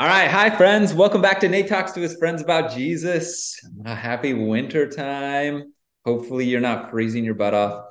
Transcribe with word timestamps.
All 0.00 0.06
right. 0.06 0.30
Hi, 0.30 0.48
friends. 0.48 0.94
Welcome 0.94 1.20
back 1.20 1.40
to 1.40 1.48
Nate 1.50 1.68
Talks 1.68 1.92
to 1.92 2.00
his 2.00 2.16
friends 2.16 2.40
about 2.40 2.72
Jesus. 2.72 3.60
A 3.84 3.94
happy 3.94 4.32
winter 4.32 4.88
time. 4.88 5.74
Hopefully, 6.06 6.46
you're 6.46 6.58
not 6.58 6.90
freezing 6.90 7.22
your 7.22 7.34
butt 7.34 7.52
off. 7.52 7.84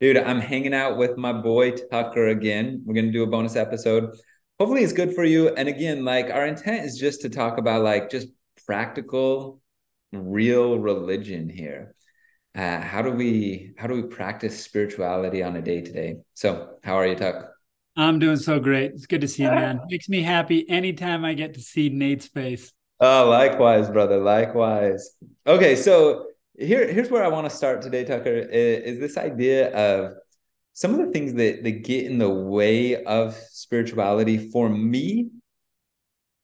Dude, 0.00 0.16
I'm 0.16 0.38
hanging 0.38 0.74
out 0.74 0.96
with 0.96 1.16
my 1.16 1.32
boy 1.32 1.72
Tucker 1.72 2.28
again. 2.28 2.84
We're 2.86 2.94
going 2.94 3.06
to 3.06 3.12
do 3.12 3.24
a 3.24 3.26
bonus 3.26 3.56
episode. 3.56 4.16
Hopefully, 4.60 4.84
it's 4.84 4.92
good 4.92 5.16
for 5.16 5.24
you. 5.24 5.48
And 5.56 5.68
again, 5.68 6.04
like 6.04 6.30
our 6.30 6.46
intent 6.46 6.86
is 6.86 7.00
just 7.00 7.22
to 7.22 7.28
talk 7.28 7.58
about 7.58 7.82
like 7.82 8.10
just 8.10 8.28
practical, 8.64 9.60
real 10.12 10.78
religion 10.78 11.48
here. 11.48 11.96
Uh, 12.54 12.80
how 12.80 13.02
do 13.02 13.10
we 13.10 13.72
how 13.76 13.88
do 13.88 13.94
we 13.94 14.02
practice 14.04 14.62
spirituality 14.62 15.42
on 15.42 15.56
a 15.56 15.62
day 15.62 15.80
to 15.80 15.92
day? 15.92 16.18
So, 16.34 16.76
how 16.84 16.94
are 16.94 17.08
you, 17.08 17.16
Tuck? 17.16 17.55
I'm 17.96 18.18
doing 18.18 18.36
so 18.36 18.60
great. 18.60 18.92
It's 18.92 19.06
good 19.06 19.22
to 19.22 19.28
see 19.28 19.42
you, 19.42 19.50
man. 19.50 19.80
Makes 19.88 20.08
me 20.08 20.22
happy 20.22 20.68
anytime 20.68 21.24
I 21.24 21.34
get 21.34 21.54
to 21.54 21.60
see 21.60 21.88
Nate's 21.88 22.26
face. 22.26 22.72
Oh, 23.00 23.28
likewise, 23.28 23.88
brother. 23.88 24.18
Likewise. 24.18 25.16
Okay, 25.46 25.76
so 25.76 26.26
here, 26.58 26.90
here's 26.92 27.10
where 27.10 27.24
I 27.24 27.28
want 27.28 27.48
to 27.48 27.56
start 27.56 27.82
today, 27.82 28.04
Tucker. 28.04 28.30
Is, 28.30 28.94
is 28.94 29.00
this 29.00 29.16
idea 29.16 29.74
of 29.74 30.14
some 30.74 30.92
of 30.92 31.06
the 31.06 31.12
things 31.12 31.32
that 31.34 31.64
that 31.64 31.84
get 31.84 32.04
in 32.04 32.18
the 32.18 32.28
way 32.28 33.02
of 33.04 33.34
spirituality 33.34 34.50
for 34.50 34.68
me? 34.68 35.30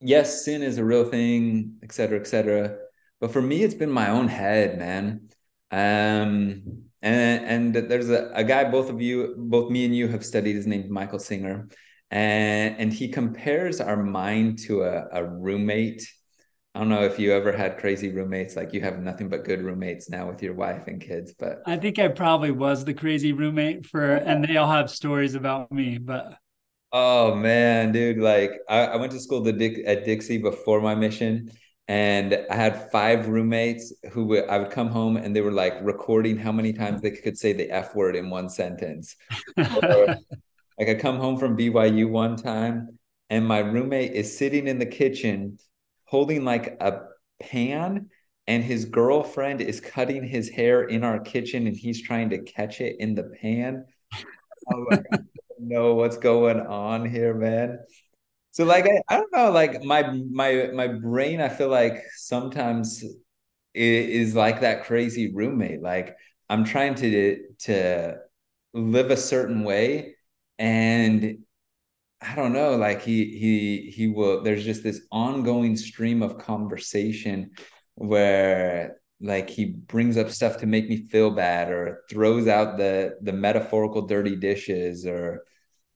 Yes, 0.01 0.45
sin 0.45 0.63
is 0.63 0.79
a 0.79 0.85
real 0.85 1.05
thing, 1.05 1.77
et 1.83 1.93
cetera, 1.93 2.19
et 2.19 2.27
cetera. 2.27 2.77
But 3.21 3.33
for 3.33 3.43
me, 3.43 3.63
it's 3.63 3.75
been 3.75 3.91
my 3.91 4.09
own 4.09 4.27
head, 4.27 4.79
man. 4.79 5.29
Um, 5.71 6.85
and 7.03 7.75
and 7.75 7.91
there's 7.91 8.11
a, 8.11 8.31
a 8.33 8.45
guy 8.45 8.65
both 8.71 8.89
of 8.89 9.03
you 9.03 9.35
both 9.37 9.71
me 9.71 9.85
and 9.85 9.95
you 9.95 10.09
have 10.09 10.25
studied 10.25 10.55
his 10.55 10.67
name 10.67 10.91
michael 10.91 11.19
singer. 11.19 11.69
And 12.11 12.77
and 12.79 12.93
he 12.93 13.09
compares 13.09 13.81
our 13.81 13.97
mind 13.97 14.59
to 14.67 14.83
a, 14.83 15.07
a 15.13 15.25
roommate. 15.25 16.07
I 16.75 16.81
don't 16.81 16.91
know 16.91 17.05
if 17.05 17.19
you 17.19 17.33
ever 17.33 17.53
had 17.53 17.79
crazy 17.79 18.13
roommates 18.13 18.55
like 18.55 18.75
you 18.75 18.83
have 18.83 18.99
nothing 18.99 19.31
but 19.31 19.45
good 19.45 19.63
roommates 19.63 20.11
now 20.11 20.29
with 20.29 20.43
your 20.43 20.55
wife 20.55 20.87
and 20.87 21.01
kids 21.01 21.35
but 21.39 21.59
i 21.67 21.77
think 21.77 21.99
i 21.99 22.09
probably 22.09 22.51
was 22.51 22.87
the 22.87 22.95
crazy 22.95 23.33
roommate 23.35 23.85
for 23.85 24.15
and 24.15 24.43
they 24.43 24.57
all 24.57 24.71
have 24.71 24.89
stories 24.89 25.35
about 25.35 25.71
me 25.71 25.99
but. 25.99 26.39
Oh 26.91 27.35
man 27.35 27.93
dude 27.93 28.19
like 28.19 28.53
i, 28.71 28.87
I 28.87 28.97
went 28.97 29.13
to 29.13 29.21
school 29.21 29.45
to 29.45 29.53
Dick, 29.53 29.83
at 29.87 30.07
dixie 30.07 30.39
before 30.39 30.81
my 30.81 30.95
mission 30.95 31.51
and 31.89 32.39
I 32.51 32.55
had 32.55 32.91
five 32.91 33.29
roommates 33.29 33.93
who 34.13 34.25
would, 34.27 34.49
I 34.49 34.59
would 34.59 34.71
come 34.71 34.89
home 34.89 35.17
and 35.17 35.35
they 35.35 35.41
were 35.41 35.53
like 35.53 35.75
recording 35.83 36.39
how 36.39 36.53
many 36.53 36.73
times 36.73 37.03
they 37.03 37.11
could 37.11 37.37
say 37.37 37.53
the 37.53 37.71
F 37.71 37.95
word 37.95 38.17
in 38.17 38.31
one 38.31 38.49
sentence. 38.49 39.17
or, 39.57 40.07
like 40.79 40.89
I 40.89 40.95
come 40.95 41.19
home 41.19 41.39
from 41.39 41.57
BYU 41.57 42.09
one 42.09 42.37
time 42.37 42.99
and 43.31 43.47
my 43.47 43.59
roommate 43.59 44.13
is 44.13 44.37
sitting 44.37 44.69
in 44.69 44.79
the 44.79 44.87
kitchen 44.87 45.59
holding 46.05 46.45
like 46.45 46.77
a 46.81 47.01
pan 47.41 48.11
and 48.47 48.63
his 48.63 48.85
girlfriend 48.85 49.61
is 49.61 49.81
cutting 49.81 50.25
his 50.25 50.49
hair 50.49 50.83
in 50.85 51.05
our 51.05 51.19
kitchen 51.21 51.67
and 51.67 51.77
he's 51.77 52.03
trying 52.03 52.31
to 52.31 52.39
catch 52.43 52.81
it 52.81 52.97
in 53.01 53.15
the 53.15 53.25
pan. 53.41 53.85
Like, 54.91 55.05
I 55.13 55.17
don't 55.17 55.69
know 55.69 55.95
what's 55.95 56.17
going 56.19 56.61
on 56.61 57.09
here, 57.09 57.35
man. 57.35 57.81
So 58.53 58.65
like 58.65 58.87
I, 58.87 59.03
I 59.09 59.17
don't 59.19 59.33
know, 59.33 59.51
like 59.51 59.83
my 59.83 60.03
my 60.31 60.71
my 60.75 60.89
brain, 60.89 61.41
I 61.41 61.49
feel 61.49 61.69
like 61.69 62.03
sometimes 62.17 63.05
is 63.75 64.35
like 64.35 64.61
that 64.61 64.85
crazy 64.85 65.33
roommate. 65.35 65.83
Like 65.83 66.17
I'm 66.51 66.65
trying 66.65 66.95
to 66.97 67.39
to 67.61 68.19
live 68.75 69.11
a 69.11 69.17
certain 69.17 69.65
way 69.65 70.17
and 70.59 71.39
I 72.21 72.35
don't 72.37 72.53
know, 72.53 72.77
like 72.77 73.03
he 73.03 73.37
he 73.39 73.91
he 73.91 74.09
will 74.09 74.43
there's 74.43 74.65
just 74.65 74.83
this 74.85 75.03
ongoing 75.11 75.77
stream 75.77 76.23
of 76.23 76.39
conversation 76.39 77.51
where 77.97 78.99
like 79.21 79.51
he 79.51 79.67
brings 79.67 80.17
up 80.17 80.31
stuff 80.31 80.59
to 80.59 80.67
make 80.67 80.89
me 80.89 81.09
feel 81.09 81.31
bad 81.31 81.71
or 81.71 82.03
throws 82.11 82.47
out 82.49 82.77
the 82.79 83.17
the 83.23 83.33
metaphorical 83.33 84.07
dirty 84.07 84.37
dishes 84.37 85.07
or 85.07 85.45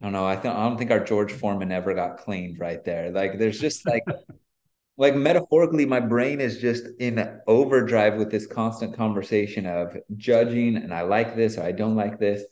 I 0.01 0.05
don't 0.05 0.13
know. 0.13 0.27
I 0.27 0.37
think 0.37 0.55
I 0.55 0.63
don't 0.69 0.77
think 0.77 0.91
our 0.91 1.03
George 1.03 1.33
Foreman 1.33 1.73
ever 1.73 1.95
got 1.95 2.19
cleaned 2.19 2.59
right 2.59 2.85
there. 2.85 3.11
Like 3.11 3.39
there's 3.39 3.59
just 3.59 3.87
like 3.87 4.05
like 4.99 5.15
metaphorically, 5.15 5.87
my 5.87 6.01
brain 6.01 6.41
is 6.41 6.59
just 6.59 6.87
in 6.99 7.41
overdrive 7.47 8.17
with 8.17 8.31
this 8.31 8.47
constant 8.47 8.97
conversation 8.97 9.67
of 9.67 9.97
judging 10.17 10.77
and 10.77 10.93
I 10.93 11.03
like 11.03 11.37
this 11.37 11.57
or 11.59 11.63
I 11.63 11.73
don't 11.73 11.97
like 11.97 12.19
this. 12.19 12.45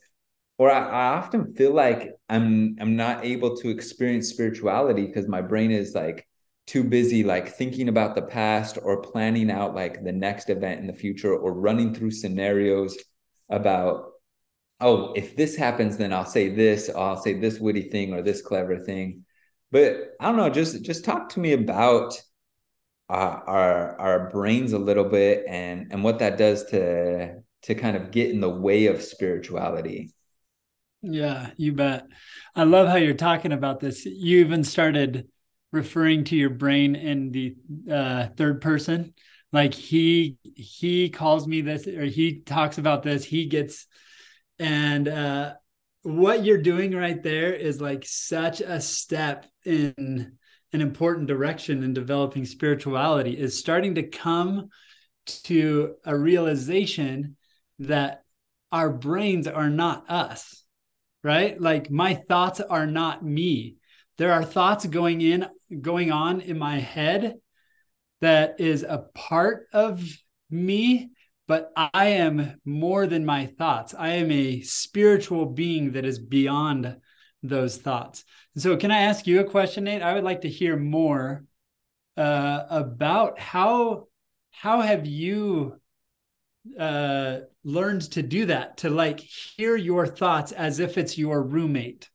Or 0.57 0.71
I, 0.71 0.79
I 0.79 1.17
often 1.17 1.53
feel 1.53 1.73
like 1.73 2.13
I'm 2.29 2.77
I'm 2.79 2.95
not 2.95 3.25
able 3.25 3.57
to 3.57 3.69
experience 3.69 4.29
spirituality 4.29 5.05
because 5.05 5.27
my 5.27 5.41
brain 5.41 5.71
is 5.71 5.93
like 5.93 6.27
too 6.67 6.83
busy 6.83 7.23
like 7.23 7.49
thinking 7.49 7.89
about 7.89 8.15
the 8.15 8.21
past 8.23 8.79
or 8.81 9.01
planning 9.01 9.51
out 9.51 9.75
like 9.75 10.03
the 10.03 10.11
next 10.11 10.49
event 10.49 10.79
in 10.79 10.87
the 10.87 10.93
future 10.93 11.35
or 11.35 11.53
running 11.53 11.93
through 11.93 12.09
scenarios 12.09 12.97
about 13.49 14.14
oh, 14.85 15.13
if 15.13 15.35
this 15.35 15.55
happens, 15.55 15.97
then 15.97 16.13
I'll 16.13 16.25
say 16.25 16.49
this, 16.49 16.91
I'll 16.95 17.17
say 17.17 17.33
this 17.33 17.59
witty 17.59 17.89
thing 17.89 18.13
or 18.13 18.21
this 18.21 18.43
clever 18.43 18.77
thing. 18.77 19.25
But 19.71 20.11
I 20.19 20.27
don't 20.27 20.37
know, 20.37 20.49
just 20.49 20.83
just 20.83 21.03
talk 21.03 21.29
to 21.29 21.39
me 21.39 21.53
about 21.53 22.21
uh, 23.09 23.39
our 23.47 23.99
our 23.99 24.29
brains 24.29 24.73
a 24.73 24.79
little 24.79 25.03
bit 25.03 25.43
and 25.47 25.91
and 25.91 26.03
what 26.03 26.19
that 26.19 26.37
does 26.37 26.65
to 26.65 27.41
to 27.63 27.75
kind 27.75 27.97
of 27.97 28.11
get 28.11 28.29
in 28.29 28.39
the 28.39 28.49
way 28.49 28.85
of 28.85 29.01
spirituality. 29.01 30.13
Yeah, 31.01 31.49
you 31.57 31.73
bet. 31.73 32.05
I 32.55 32.63
love 32.63 32.87
how 32.87 32.97
you're 32.97 33.15
talking 33.15 33.51
about 33.51 33.79
this. 33.79 34.05
You 34.05 34.39
even 34.39 34.63
started 34.63 35.27
referring 35.71 36.25
to 36.25 36.35
your 36.35 36.51
brain 36.51 36.95
in 36.95 37.31
the 37.31 37.55
uh, 37.91 38.27
third 38.37 38.61
person. 38.61 39.15
Like 39.51 39.73
he 39.73 40.37
he 40.43 41.09
calls 41.09 41.47
me 41.47 41.61
this 41.61 41.87
or 41.87 42.05
he 42.05 42.41
talks 42.41 42.77
about 42.77 43.01
this. 43.01 43.25
He 43.25 43.47
gets 43.47 43.87
and 44.59 45.07
uh, 45.07 45.53
what 46.03 46.45
you're 46.45 46.61
doing 46.61 46.93
right 46.95 47.21
there 47.21 47.53
is 47.53 47.81
like 47.81 48.03
such 48.05 48.61
a 48.61 48.79
step 48.79 49.45
in 49.65 50.37
an 50.73 50.81
important 50.81 51.27
direction 51.27 51.83
in 51.83 51.93
developing 51.93 52.45
spirituality 52.45 53.37
is 53.37 53.57
starting 53.57 53.95
to 53.95 54.03
come 54.03 54.69
to 55.25 55.95
a 56.05 56.15
realization 56.15 57.35
that 57.79 58.23
our 58.71 58.89
brains 58.89 59.47
are 59.47 59.69
not 59.69 60.09
us 60.09 60.65
right? 61.25 61.59
Like 61.59 61.89
my 61.89 62.13
thoughts 62.13 62.61
are 62.61 62.85
not 62.85 63.25
me. 63.25 63.77
There 64.19 64.31
are 64.31 64.45
thoughts 64.45 64.85
going 64.85 65.21
in 65.21 65.47
going 65.81 66.11
on 66.11 66.39
in 66.39 66.59
my 66.59 66.77
head 66.77 67.37
that 68.21 68.59
is 68.59 68.83
a 68.83 69.07
part 69.15 69.65
of 69.73 70.07
me 70.51 71.09
but 71.47 71.71
I 71.75 72.07
am 72.07 72.59
more 72.65 73.07
than 73.07 73.25
my 73.25 73.45
thoughts. 73.45 73.93
I 73.97 74.09
am 74.13 74.31
a 74.31 74.61
spiritual 74.61 75.45
being 75.45 75.91
that 75.91 76.05
is 76.05 76.19
beyond 76.19 76.97
those 77.43 77.77
thoughts. 77.77 78.23
And 78.53 78.63
so, 78.63 78.77
can 78.77 78.91
I 78.91 79.01
ask 79.01 79.27
you 79.27 79.39
a 79.39 79.49
question, 79.49 79.83
Nate? 79.83 80.01
I 80.01 80.13
would 80.13 80.23
like 80.23 80.41
to 80.41 80.49
hear 80.49 80.75
more 80.75 81.45
uh, 82.17 82.63
about 82.69 83.39
how 83.39 84.07
how 84.51 84.81
have 84.81 85.05
you 85.05 85.79
uh, 86.79 87.39
learned 87.63 88.01
to 88.13 88.23
do 88.23 88.45
that? 88.47 88.77
To 88.77 88.89
like 88.89 89.19
hear 89.19 89.75
your 89.75 90.07
thoughts 90.07 90.51
as 90.51 90.79
if 90.79 90.97
it's 90.97 91.17
your 91.17 91.43
roommate. 91.43 92.09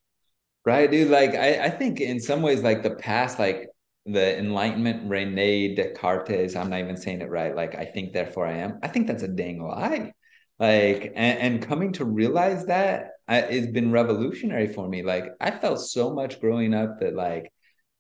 Right, 0.65 0.91
dude. 0.91 1.11
Like 1.11 1.35
I, 1.35 1.67
I 1.67 1.71
think 1.71 2.01
in 2.01 2.21
some 2.21 2.43
ways, 2.43 2.63
like 2.63 2.83
the 2.83 2.97
past, 2.97 3.39
like 3.39 3.69
the 4.07 4.39
Enlightenment, 4.39 5.09
Rene 5.09 5.75
Descartes, 5.75 6.57
I'm 6.57 6.71
not 6.71 6.81
even 6.81 6.97
saying 6.97 7.21
it 7.21 7.31
right. 7.31 7.55
Like, 7.55 7.75
I 7.77 7.85
think, 7.85 8.13
therefore 8.13 8.47
I 8.47 8.59
am. 8.59 8.79
I 8.83 8.89
think 8.89 9.07
that's 9.07 9.23
a 9.23 9.29
dang 9.29 9.63
lie. 9.63 10.13
Like, 10.59 11.13
and, 11.15 11.39
and 11.39 11.63
coming 11.63 11.93
to 11.95 12.05
realize 12.05 12.67
that 12.67 13.13
uh, 13.29 13.43
has 13.43 13.67
been 13.69 13.93
revolutionary 13.93 14.69
for 14.73 14.89
me. 14.89 15.03
Like, 15.03 15.27
I 15.41 15.51
felt 15.51 15.81
so 15.81 16.13
much 16.13 16.41
growing 16.41 16.75
up 16.75 17.01
that, 17.01 17.15
like, 17.15 17.53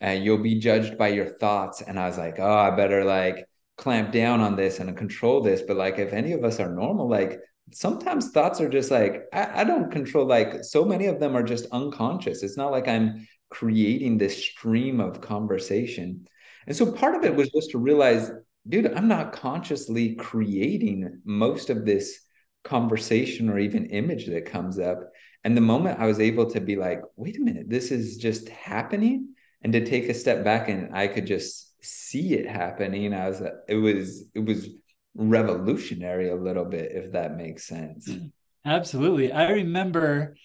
uh, 0.04 0.10
you'll 0.10 0.38
be 0.38 0.58
judged 0.58 0.96
by 0.96 1.08
your 1.08 1.26
thoughts. 1.26 1.82
And 1.82 1.98
I 1.98 2.06
was 2.06 2.18
like, 2.18 2.38
oh, 2.38 2.54
I 2.54 2.70
better 2.70 3.04
like 3.04 3.46
clamp 3.76 4.12
down 4.12 4.40
on 4.40 4.56
this 4.56 4.78
and 4.78 4.96
control 4.96 5.42
this. 5.42 5.62
But 5.62 5.76
like, 5.76 5.98
if 5.98 6.12
any 6.12 6.32
of 6.32 6.44
us 6.44 6.60
are 6.60 6.72
normal, 6.72 7.08
like, 7.08 7.40
sometimes 7.72 8.30
thoughts 8.30 8.60
are 8.60 8.68
just 8.68 8.90
like 8.90 9.24
I, 9.32 9.60
I, 9.60 9.64
don't 9.64 9.92
control 9.92 10.26
like 10.26 10.64
so 10.64 10.84
many 10.84 11.06
of 11.06 11.20
them 11.20 11.36
are 11.36 11.42
just 11.42 11.66
unconscious 11.72 12.42
it's 12.42 12.56
not 12.56 12.72
like 12.72 12.88
i'm 12.88 13.26
creating 13.50 14.18
this 14.18 14.42
stream 14.42 15.00
of 15.00 15.20
conversation. 15.20 16.26
And 16.66 16.76
so 16.76 16.92
part 16.92 17.14
of 17.14 17.24
it 17.24 17.34
was 17.34 17.50
just 17.50 17.70
to 17.70 17.78
realize, 17.78 18.30
dude, 18.68 18.92
I'm 18.92 19.08
not 19.08 19.32
consciously 19.32 20.14
creating 20.14 21.20
most 21.24 21.70
of 21.70 21.84
this 21.84 22.20
conversation 22.64 23.48
or 23.48 23.58
even 23.58 23.86
image 23.86 24.26
that 24.26 24.46
comes 24.46 24.78
up. 24.78 25.00
And 25.44 25.56
the 25.56 25.62
moment 25.62 25.98
I 25.98 26.06
was 26.06 26.20
able 26.20 26.50
to 26.50 26.60
be 26.60 26.76
like, 26.76 27.00
wait 27.16 27.36
a 27.36 27.40
minute, 27.40 27.68
this 27.68 27.90
is 27.90 28.18
just 28.18 28.48
happening, 28.50 29.34
and 29.62 29.72
to 29.72 29.84
take 29.84 30.08
a 30.08 30.14
step 30.14 30.44
back 30.44 30.68
and 30.68 30.94
I 30.94 31.06
could 31.06 31.26
just 31.26 31.74
see 31.82 32.34
it 32.34 32.46
happening, 32.46 33.14
I 33.14 33.28
was 33.28 33.42
it 33.68 33.74
was 33.74 34.24
it 34.34 34.44
was 34.44 34.68
revolutionary 35.14 36.30
a 36.30 36.36
little 36.36 36.66
bit, 36.66 36.92
if 36.92 37.12
that 37.12 37.36
makes 37.36 37.64
sense. 37.66 38.08
Mm-hmm. 38.08 38.26
Absolutely. 38.64 39.32
I 39.32 39.50
remember 39.50 40.36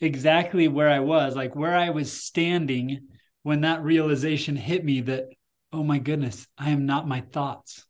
exactly 0.00 0.68
where 0.68 0.88
I 0.88 1.00
was, 1.00 1.36
like 1.36 1.54
where 1.54 1.76
I 1.76 1.90
was 1.90 2.12
standing 2.12 3.08
when 3.42 3.62
that 3.62 3.82
realization 3.82 4.56
hit 4.56 4.84
me 4.84 5.02
that 5.02 5.26
oh 5.72 5.84
my 5.84 5.98
goodness, 5.98 6.48
I 6.58 6.70
am 6.70 6.84
not 6.84 7.06
my 7.06 7.20
thoughts. 7.20 7.86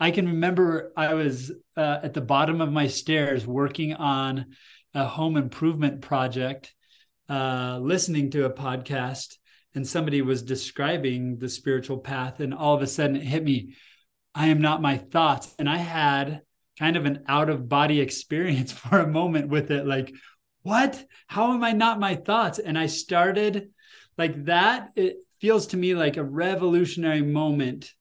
I 0.00 0.10
can 0.10 0.26
remember 0.26 0.92
I 0.96 1.14
was 1.14 1.52
uh, 1.76 2.00
at 2.02 2.12
the 2.12 2.20
bottom 2.20 2.60
of 2.60 2.72
my 2.72 2.88
stairs 2.88 3.46
working 3.46 3.94
on 3.94 4.46
a 4.94 5.04
home 5.04 5.36
improvement 5.36 6.00
project, 6.00 6.74
uh, 7.28 7.78
listening 7.80 8.30
to 8.32 8.46
a 8.46 8.52
podcast, 8.52 9.36
and 9.74 9.86
somebody 9.86 10.22
was 10.22 10.42
describing 10.42 11.38
the 11.38 11.48
spiritual 11.48 11.98
path. 11.98 12.40
And 12.40 12.52
all 12.52 12.74
of 12.74 12.82
a 12.82 12.86
sudden 12.86 13.16
it 13.16 13.22
hit 13.22 13.44
me 13.44 13.74
I 14.34 14.48
am 14.48 14.60
not 14.60 14.82
my 14.82 14.96
thoughts. 14.96 15.54
And 15.58 15.68
I 15.68 15.76
had 15.76 16.40
kind 16.78 16.96
of 16.96 17.04
an 17.04 17.24
out 17.28 17.50
of 17.50 17.68
body 17.68 18.00
experience 18.06 18.72
for 18.72 18.98
a 18.98 19.06
moment 19.06 19.48
with 19.48 19.70
it 19.70 19.86
like, 19.86 20.12
what? 20.62 21.04
How 21.26 21.52
am 21.52 21.64
I 21.64 21.72
not 21.72 22.00
my 22.00 22.14
thoughts? 22.14 22.58
And 22.58 22.78
I 22.78 22.86
started 22.86 23.70
like 24.16 24.44
that. 24.46 24.90
It 24.96 25.16
feels 25.40 25.68
to 25.68 25.76
me 25.76 25.94
like 25.94 26.16
a 26.16 26.24
revolutionary 26.24 27.22
moment 27.22 27.92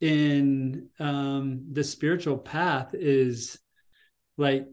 in 0.00 0.88
um, 0.98 1.66
the 1.72 1.84
spiritual 1.84 2.36
path 2.36 2.94
is 2.94 3.58
like 4.36 4.66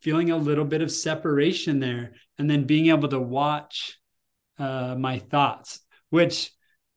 feeling 0.00 0.30
a 0.30 0.36
little 0.36 0.64
bit 0.64 0.82
of 0.82 0.90
separation 0.90 1.80
there 1.80 2.12
and 2.38 2.48
then 2.48 2.64
being 2.64 2.86
able 2.88 3.08
to 3.08 3.20
watch 3.20 3.98
uh, 4.58 4.94
my 4.94 5.18
thoughts 5.18 5.80
which 6.10 6.52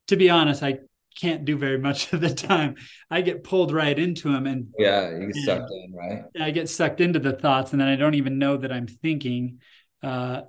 to 0.08 0.16
be 0.16 0.30
honest 0.30 0.62
i 0.62 0.78
can't 1.20 1.46
do 1.46 1.58
very 1.58 1.78
much 1.78 2.14
of 2.14 2.22
the 2.22 2.34
time 2.34 2.76
i 3.10 3.22
get 3.22 3.44
pulled 3.44 3.72
right 3.72 3.98
into 3.98 4.32
them 4.32 4.46
and 4.46 4.68
yeah 4.78 5.10
you 5.10 5.32
get 5.32 5.44
sucked 5.44 5.72
in 5.72 5.94
right 5.94 6.24
i 6.40 6.52
get 6.52 6.70
sucked 6.70 7.02
into 7.02 7.20
the 7.20 7.34
thoughts 7.34 7.72
and 7.72 7.82
then 7.82 7.88
i 7.88 7.96
don't 7.96 8.16
even 8.16 8.38
know 8.38 8.58
that 8.58 8.72
i'm 8.72 8.88
thinking 8.88 9.60
uh, 10.04 10.42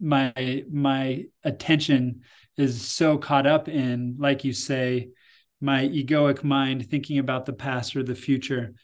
my 0.00 0.64
my 0.70 1.24
attention 1.44 2.22
is 2.56 2.86
so 2.86 3.18
caught 3.18 3.46
up 3.46 3.68
in 3.68 4.16
like 4.18 4.44
you 4.44 4.52
say 4.52 5.08
my 5.60 5.84
egoic 5.88 6.44
mind 6.44 6.88
thinking 6.88 7.18
about 7.18 7.46
the 7.46 7.52
past 7.52 7.96
or 7.96 8.02
the 8.02 8.14
future. 8.14 8.74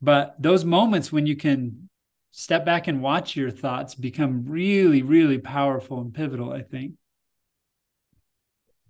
But 0.00 0.40
those 0.40 0.64
moments 0.64 1.10
when 1.10 1.26
you 1.26 1.36
can 1.36 1.88
step 2.30 2.64
back 2.64 2.86
and 2.86 3.02
watch 3.02 3.34
your 3.34 3.50
thoughts 3.50 3.94
become 3.94 4.44
really, 4.46 5.02
really 5.02 5.38
powerful 5.38 6.00
and 6.00 6.14
pivotal, 6.14 6.52
I 6.52 6.62
think. 6.62 6.94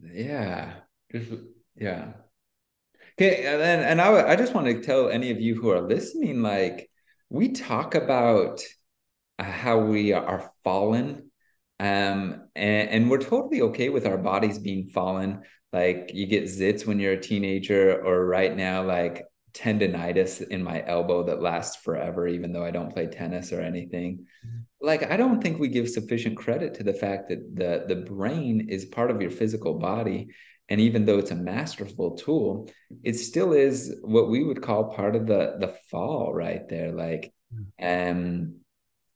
Yeah. 0.02 0.74
Just, 1.12 1.32
yeah. 1.78 2.12
Okay. 3.20 3.46
And, 3.46 3.82
and 3.82 4.00
I, 4.00 4.30
I 4.30 4.36
just 4.36 4.54
want 4.54 4.66
to 4.66 4.80
tell 4.80 5.08
any 5.08 5.30
of 5.30 5.40
you 5.40 5.60
who 5.60 5.70
are 5.70 5.80
listening, 5.80 6.42
like, 6.42 6.88
we 7.30 7.50
talk 7.50 7.94
about 7.94 8.62
how 9.38 9.78
we 9.78 10.12
are 10.12 10.50
fallen 10.64 11.30
um 11.80 12.48
and, 12.56 12.90
and 12.90 13.10
we're 13.10 13.18
totally 13.18 13.62
okay 13.62 13.88
with 13.88 14.06
our 14.06 14.18
bodies 14.18 14.58
being 14.58 14.88
fallen 14.88 15.42
like 15.72 16.10
you 16.12 16.26
get 16.26 16.44
zits 16.44 16.86
when 16.86 16.98
you're 16.98 17.12
a 17.12 17.20
teenager 17.20 18.02
or 18.04 18.26
right 18.26 18.56
now 18.56 18.82
like 18.82 19.24
tendonitis 19.52 20.46
in 20.48 20.62
my 20.62 20.84
elbow 20.86 21.22
that 21.24 21.40
lasts 21.40 21.76
forever 21.76 22.26
even 22.26 22.52
though 22.52 22.64
i 22.64 22.70
don't 22.70 22.92
play 22.92 23.06
tennis 23.06 23.52
or 23.52 23.60
anything 23.60 24.26
mm-hmm. 24.44 24.58
like 24.80 25.08
i 25.10 25.16
don't 25.16 25.40
think 25.40 25.58
we 25.58 25.68
give 25.68 25.88
sufficient 25.88 26.36
credit 26.36 26.74
to 26.74 26.82
the 26.82 26.92
fact 26.92 27.28
that 27.28 27.54
the 27.54 27.84
the 27.86 28.02
brain 28.02 28.66
is 28.68 28.84
part 28.84 29.10
of 29.10 29.22
your 29.22 29.30
physical 29.30 29.78
body 29.78 30.28
and 30.68 30.80
even 30.80 31.04
though 31.04 31.18
it's 31.18 31.30
a 31.30 31.36
masterful 31.36 32.16
tool 32.16 32.68
it 33.02 33.14
still 33.14 33.52
is 33.52 33.98
what 34.02 34.28
we 34.28 34.44
would 34.44 34.62
call 34.62 34.92
part 34.92 35.16
of 35.16 35.26
the 35.26 35.56
the 35.60 35.74
fall 35.90 36.32
right 36.34 36.68
there 36.68 36.92
like 36.92 37.32
um 37.80 38.54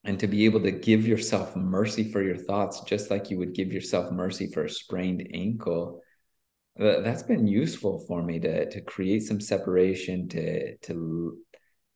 and 0.05 0.19
to 0.19 0.27
be 0.27 0.45
able 0.47 0.61
to 0.61 0.73
give 0.73 1.07
yourself 1.07 1.55
mercy 1.55 2.11
for 2.11 2.23
your 2.23 2.37
thoughts 2.37 2.81
just 2.83 3.11
like 3.11 3.31
you 3.31 3.39
would 3.39 3.55
give 3.55 3.73
yourself 3.73 4.11
mercy 4.11 4.51
for 4.53 4.65
a 4.65 4.71
sprained 4.71 5.27
ankle 5.35 6.01
that's 6.77 7.23
been 7.23 7.47
useful 7.47 8.05
for 8.09 8.23
me 8.23 8.41
to 8.41 8.69
to 8.71 8.81
create 8.81 9.23
some 9.23 9.41
separation 9.41 10.29
to 10.29 10.77
to 10.79 11.39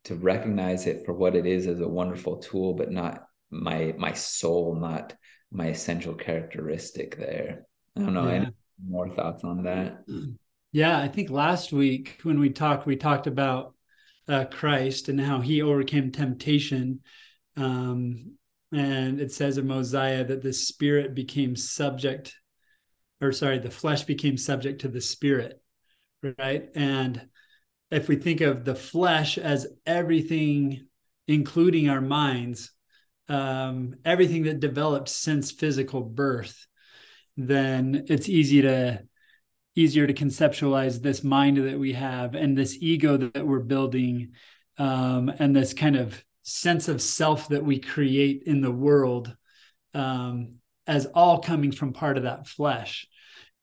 to 0.05 0.15
recognize 0.15 0.87
it 0.87 1.05
for 1.05 1.15
what 1.15 1.35
it 1.35 1.47
is 1.47 1.67
as 1.67 1.81
a 1.81 1.89
wonderful 1.89 2.37
tool 2.37 2.75
but 2.75 2.93
not 2.93 3.25
my 3.51 3.95
my 3.97 4.13
soul 4.13 4.75
not 4.75 5.15
my 5.51 5.69
essential 5.69 6.15
characteristic 6.15 7.17
there 7.17 7.67
i 7.97 8.01
don't 8.01 8.15
know 8.15 8.29
yeah. 8.29 8.49
More 8.85 9.09
thoughts 9.09 9.45
on 9.45 9.63
that 9.63 10.05
yeah 10.73 10.99
i 10.99 11.09
think 11.09 11.31
last 11.31 11.73
week 11.73 12.19
when 12.23 12.39
we 12.39 12.51
talked 12.51 12.87
we 12.87 12.97
talked 12.97 13.27
about 13.27 13.75
uh, 14.29 14.45
christ 14.45 15.09
and 15.09 15.21
how 15.21 15.41
he 15.41 15.63
overcame 15.63 16.11
temptation 16.11 17.01
um, 17.57 18.37
and 18.73 19.21
it 19.21 19.33
says 19.33 19.57
in 19.57 19.67
mosiah 19.67 20.25
that 20.25 20.43
the 20.43 20.53
spirit 20.53 21.15
became 21.15 21.57
subject 21.57 22.35
or 23.21 23.33
sorry, 23.33 23.59
the 23.59 23.71
flesh 23.71 24.05
became 24.05 24.37
subject 24.37 24.83
to 24.83 24.89
the 24.89 25.01
spirit, 25.01 25.61
right? 26.39 26.69
And 26.75 27.29
if 27.91 28.09
we 28.09 28.17
think 28.17 28.41
of 28.41 28.65
the 28.65 28.75
flesh 28.75 29.39
as 29.39 29.67
everything, 29.87 30.87
including 31.27 31.89
our 31.89 32.01
minds, 32.01 32.73
um, 33.29 33.97
everything 34.05 34.45
that 34.45 34.61
developed 34.61 35.09
since 35.09 35.51
physical 35.51 36.03
birth, 36.03 36.67
then 37.37 38.05
it's 38.09 38.29
easy 38.29 38.63
to 38.63 39.03
easier 39.75 40.07
to 40.07 40.15
conceptualize 40.15 41.03
this 41.03 41.23
mind 41.23 41.59
that 41.59 41.79
we 41.79 41.93
have 41.93 42.35
and 42.35 42.57
this 42.57 42.79
ego 42.81 43.19
that 43.19 43.47
we're 43.47 43.59
building 43.61 44.33
um, 44.79 45.31
and 45.39 45.55
this 45.55 45.75
kind 45.75 45.97
of 45.97 46.25
sense 46.43 46.89
of 46.89 47.03
self 47.03 47.49
that 47.49 47.65
we 47.65 47.79
create 47.79 48.45
in 48.47 48.63
the 48.63 48.71
world 48.71 49.37
um, 49.93 50.59
as 50.87 51.07
all 51.07 51.41
coming 51.41 51.73
from 51.73 51.93
part 51.93 52.17
of 52.17 52.23
that 52.23 52.47
flesh. 52.47 53.07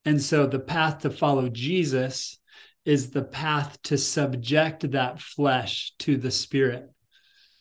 And 0.05 0.21
so 0.21 0.45
the 0.45 0.59
path 0.59 0.99
to 0.99 1.09
follow 1.09 1.49
Jesus 1.49 2.39
is 2.85 3.09
the 3.09 3.23
path 3.23 3.81
to 3.83 3.97
subject 3.97 4.91
that 4.91 5.19
flesh 5.19 5.93
to 5.99 6.17
the 6.17 6.31
spirit 6.31 6.89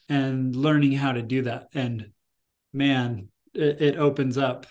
and 0.09 0.55
learning 0.55 0.93
how 0.93 1.13
to 1.13 1.23
do 1.23 1.43
that. 1.43 1.69
And 1.75 2.11
man, 2.73 3.29
it, 3.55 3.81
it 3.81 3.97
opens 3.97 4.37
up 4.37 4.67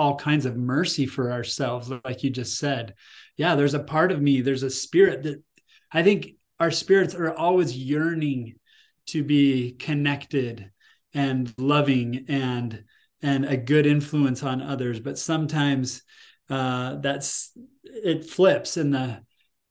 all 0.00 0.16
kinds 0.16 0.46
of 0.46 0.56
mercy 0.56 1.04
for 1.04 1.30
ourselves, 1.30 1.92
like 2.06 2.22
you 2.22 2.30
just 2.30 2.56
said. 2.56 2.94
Yeah, 3.36 3.54
there's 3.54 3.74
a 3.74 3.84
part 3.84 4.12
of 4.12 4.22
me, 4.22 4.40
there's 4.40 4.62
a 4.62 4.70
spirit 4.70 5.24
that 5.24 5.42
I 5.92 6.02
think 6.02 6.36
our 6.58 6.70
spirits 6.70 7.14
are 7.14 7.34
always 7.34 7.76
yearning 7.76 8.54
to 9.08 9.22
be 9.22 9.72
connected 9.72 10.70
and 11.12 11.52
loving 11.58 12.24
and 12.28 12.84
and 13.20 13.44
a 13.44 13.58
good 13.58 13.84
influence 13.84 14.42
on 14.42 14.62
others. 14.62 15.00
But 15.00 15.18
sometimes 15.18 16.02
uh, 16.48 16.94
that's 17.02 17.52
it 17.84 18.24
flips 18.24 18.78
and 18.78 18.94
the 18.94 19.20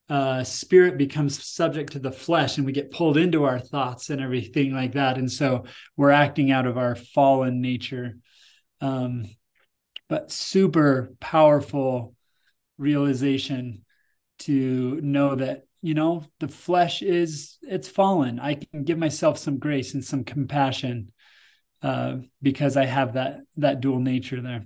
uh, 0.10 0.44
spirit 0.44 1.00
becomes 1.00 1.44
subject 1.44 1.94
to 1.94 2.00
the 2.00 2.12
flesh 2.12 2.58
and 2.58 2.68
we 2.68 2.72
get 2.72 2.92
pulled 2.92 3.18
into 3.18 3.46
our 3.46 3.60
thoughts 3.60 4.12
and 4.12 4.22
everything 4.22 4.74
like 4.74 4.94
that. 4.94 5.18
And 5.18 5.32
so 5.32 5.66
we're 5.98 6.12
acting 6.12 6.52
out 6.52 6.68
of 6.68 6.78
our 6.78 6.94
fallen 6.94 7.62
nature. 7.62 8.18
Um, 8.80 9.26
but 10.10 10.32
super 10.32 11.14
powerful 11.20 12.16
realization 12.78 13.86
to 14.40 15.00
know 15.02 15.36
that 15.36 15.64
you 15.82 15.94
know 15.94 16.24
the 16.40 16.48
flesh 16.48 17.02
is 17.02 17.58
it's 17.62 17.88
fallen 17.88 18.40
i 18.40 18.54
can 18.54 18.84
give 18.84 18.98
myself 18.98 19.38
some 19.38 19.60
grace 19.60 19.94
and 19.94 20.04
some 20.04 20.24
compassion 20.24 21.10
uh, 21.82 22.18
because 22.42 22.78
I 22.78 22.86
have 22.86 23.14
that 23.14 23.42
that 23.58 23.82
dual 23.82 24.00
nature 24.00 24.42
there. 24.42 24.66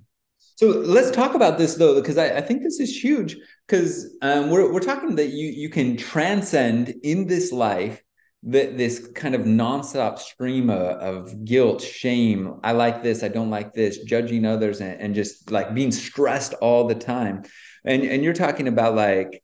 So 0.56 0.68
let's 0.68 1.12
talk 1.12 1.36
about 1.36 1.58
this 1.58 1.76
though, 1.76 1.96
because 1.96 2.18
I, 2.18 2.38
I 2.38 2.42
think 2.42 2.64
this 2.64 2.80
is 2.80 3.04
huge. 3.04 3.38
Because 3.68 4.16
um, 4.22 4.50
we're 4.50 4.72
we're 4.72 4.80
talking 4.80 5.16
that 5.16 5.30
you 5.30 5.48
you 5.50 5.70
can 5.70 5.98
transcend 5.98 6.94
in 7.04 7.28
this 7.28 7.52
life 7.52 8.02
that 8.46 8.78
this 8.78 9.08
kind 9.16 9.36
of 9.36 9.42
nonstop 9.42 10.20
stream 10.20 10.70
of, 10.70 10.98
of, 10.98 11.46
guilt, 11.46 11.82
shame. 11.82 12.60
I 12.64 12.74
like 12.74 13.02
this, 13.02 13.24
I 13.24 13.30
don't 13.30 13.50
like 13.50 13.74
this, 13.74 14.00
judging 14.00 14.46
others, 14.46 14.82
and, 14.82 15.00
and 15.00 15.16
just 15.16 15.50
like 15.50 15.74
being 15.74 15.92
stressed 15.92 16.54
all 16.56 16.88
the 16.88 16.96
time. 16.96 17.44
And 17.86 18.04
and 18.04 18.24
you're 18.24 18.34
talking 18.34 18.68
about 18.68 18.96
like 18.96 19.44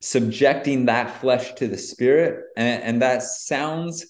subjecting 0.00 0.86
that 0.86 1.20
flesh 1.20 1.54
to 1.54 1.66
the 1.66 1.78
spirit, 1.78 2.44
and, 2.56 2.82
and 2.82 3.02
that 3.02 3.22
sounds 3.22 4.06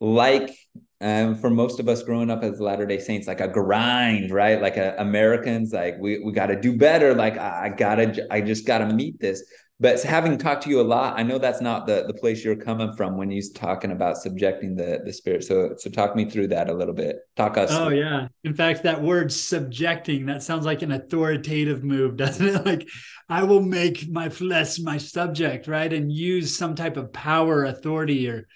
like 0.00 0.56
um, 1.00 1.34
for 1.34 1.50
most 1.50 1.80
of 1.80 1.88
us 1.88 2.02
growing 2.02 2.30
up 2.30 2.42
as 2.42 2.60
Latter 2.60 2.86
Day 2.86 2.98
Saints, 2.98 3.26
like 3.26 3.40
a 3.40 3.48
grind, 3.48 4.30
right? 4.30 4.60
Like 4.62 4.76
a, 4.76 4.94
Americans, 4.98 5.72
like 5.72 5.96
we 5.98 6.20
we 6.24 6.32
got 6.32 6.46
to 6.46 6.60
do 6.60 6.76
better. 6.76 7.14
Like 7.14 7.36
I, 7.36 7.66
I 7.66 7.68
gotta, 7.70 8.26
I 8.30 8.40
just 8.40 8.66
gotta 8.66 8.86
meet 8.86 9.20
this. 9.20 9.42
But 9.80 10.00
having 10.02 10.38
talked 10.38 10.62
to 10.64 10.70
you 10.70 10.80
a 10.80 10.82
lot, 10.82 11.18
I 11.18 11.24
know 11.24 11.38
that's 11.38 11.60
not 11.60 11.86
the 11.86 12.04
the 12.06 12.14
place 12.14 12.44
you're 12.44 12.54
coming 12.54 12.92
from 12.92 13.16
when 13.16 13.30
you're 13.30 13.42
talking 13.54 13.90
about 13.90 14.16
subjecting 14.16 14.76
the 14.76 15.02
the 15.04 15.12
spirit. 15.12 15.42
So 15.42 15.74
so 15.76 15.90
talk 15.90 16.14
me 16.14 16.30
through 16.30 16.48
that 16.48 16.70
a 16.70 16.72
little 16.72 16.94
bit. 16.94 17.18
Talk 17.36 17.56
us. 17.58 17.70
Oh 17.72 17.88
yeah. 17.88 18.28
In 18.44 18.54
fact, 18.54 18.84
that 18.84 19.02
word 19.02 19.32
subjecting 19.32 20.26
that 20.26 20.44
sounds 20.44 20.64
like 20.64 20.82
an 20.82 20.92
authoritative 20.92 21.82
move, 21.82 22.16
doesn't 22.16 22.46
it? 22.46 22.64
Like 22.64 22.88
I 23.28 23.42
will 23.42 23.62
make 23.62 24.08
my 24.08 24.28
flesh 24.28 24.78
my 24.78 24.98
subject, 24.98 25.66
right, 25.66 25.92
and 25.92 26.12
use 26.12 26.56
some 26.56 26.76
type 26.76 26.96
of 26.96 27.12
power, 27.12 27.64
authority, 27.64 28.28
or 28.28 28.46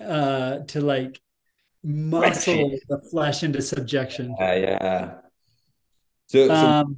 uh 0.00 0.60
to 0.68 0.80
like 0.80 1.20
muscle 1.84 2.78
the 2.88 3.00
flesh 3.10 3.42
into 3.42 3.60
subjection. 3.60 4.34
Yeah, 4.38 4.54
yeah. 4.54 5.14
So, 6.26 6.46
so 6.46 6.54
um, 6.54 6.96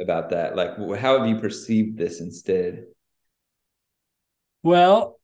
about 0.00 0.30
that, 0.30 0.56
like, 0.56 0.76
how 0.98 1.18
have 1.18 1.28
you 1.28 1.38
perceived 1.38 1.98
this 1.98 2.20
instead? 2.20 2.84
Well, 4.62 5.18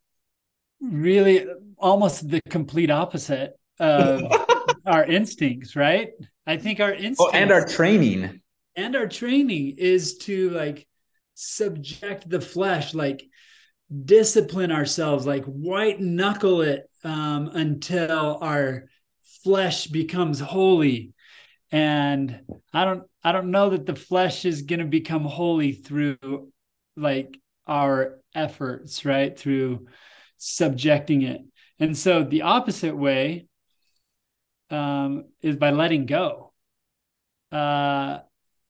really, 0.80 1.46
almost 1.76 2.28
the 2.28 2.40
complete 2.48 2.90
opposite 2.90 3.58
of 3.78 4.22
our 4.86 5.04
instincts, 5.04 5.76
right? 5.76 6.10
I 6.46 6.56
think 6.56 6.80
our 6.80 6.92
instincts 6.92 7.20
oh, 7.20 7.30
and 7.32 7.50
our 7.52 7.66
training 7.66 8.40
and 8.78 8.94
our 8.94 9.08
training 9.08 9.74
is 9.76 10.18
to 10.18 10.50
like 10.50 10.86
subject 11.34 12.28
the 12.30 12.40
flesh, 12.40 12.94
like 12.94 13.24
discipline 14.04 14.70
ourselves, 14.70 15.26
like 15.26 15.44
white 15.44 16.00
knuckle 16.00 16.62
it 16.62 16.88
um, 17.02 17.48
until 17.48 18.38
our 18.40 18.84
flesh 19.42 19.88
becomes 19.88 20.38
holy. 20.38 21.12
And 21.72 22.40
I 22.72 22.84
don't, 22.84 23.02
I 23.28 23.32
don't 23.32 23.50
know 23.50 23.68
that 23.68 23.84
the 23.84 23.94
flesh 23.94 24.46
is 24.46 24.62
going 24.62 24.78
to 24.78 24.86
become 24.86 25.24
holy 25.24 25.72
through 25.72 26.48
like 26.96 27.38
our 27.66 28.20
efforts, 28.34 29.04
right? 29.04 29.38
Through 29.38 29.88
subjecting 30.38 31.20
it. 31.20 31.42
And 31.78 31.94
so 31.94 32.24
the 32.24 32.42
opposite 32.42 32.96
way 32.96 33.48
um, 34.70 35.26
is 35.42 35.56
by 35.56 35.72
letting 35.72 36.06
go. 36.06 36.54
Uh, 37.52 38.20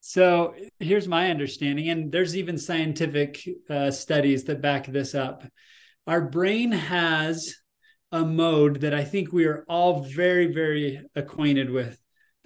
so 0.01 0.57
here's 0.81 1.07
my 1.07 1.31
understanding, 1.31 1.89
and 1.89 2.11
there's 2.11 2.37
even 2.37 2.59
scientific 2.59 3.41
uh, 3.71 3.93
studies 3.93 4.43
that 4.45 4.61
back 4.61 4.87
this 4.87 5.15
up. 5.15 5.45
Our 6.09 6.23
brain 6.23 6.73
has 6.73 7.55
a 8.11 8.25
mode 8.25 8.81
that 8.81 8.93
I 8.93 9.05
think 9.05 9.33
we 9.33 9.45
are 9.45 9.65
all 9.69 10.03
very, 10.03 10.53
very 10.53 11.01
acquainted 11.15 11.71
with 11.71 11.97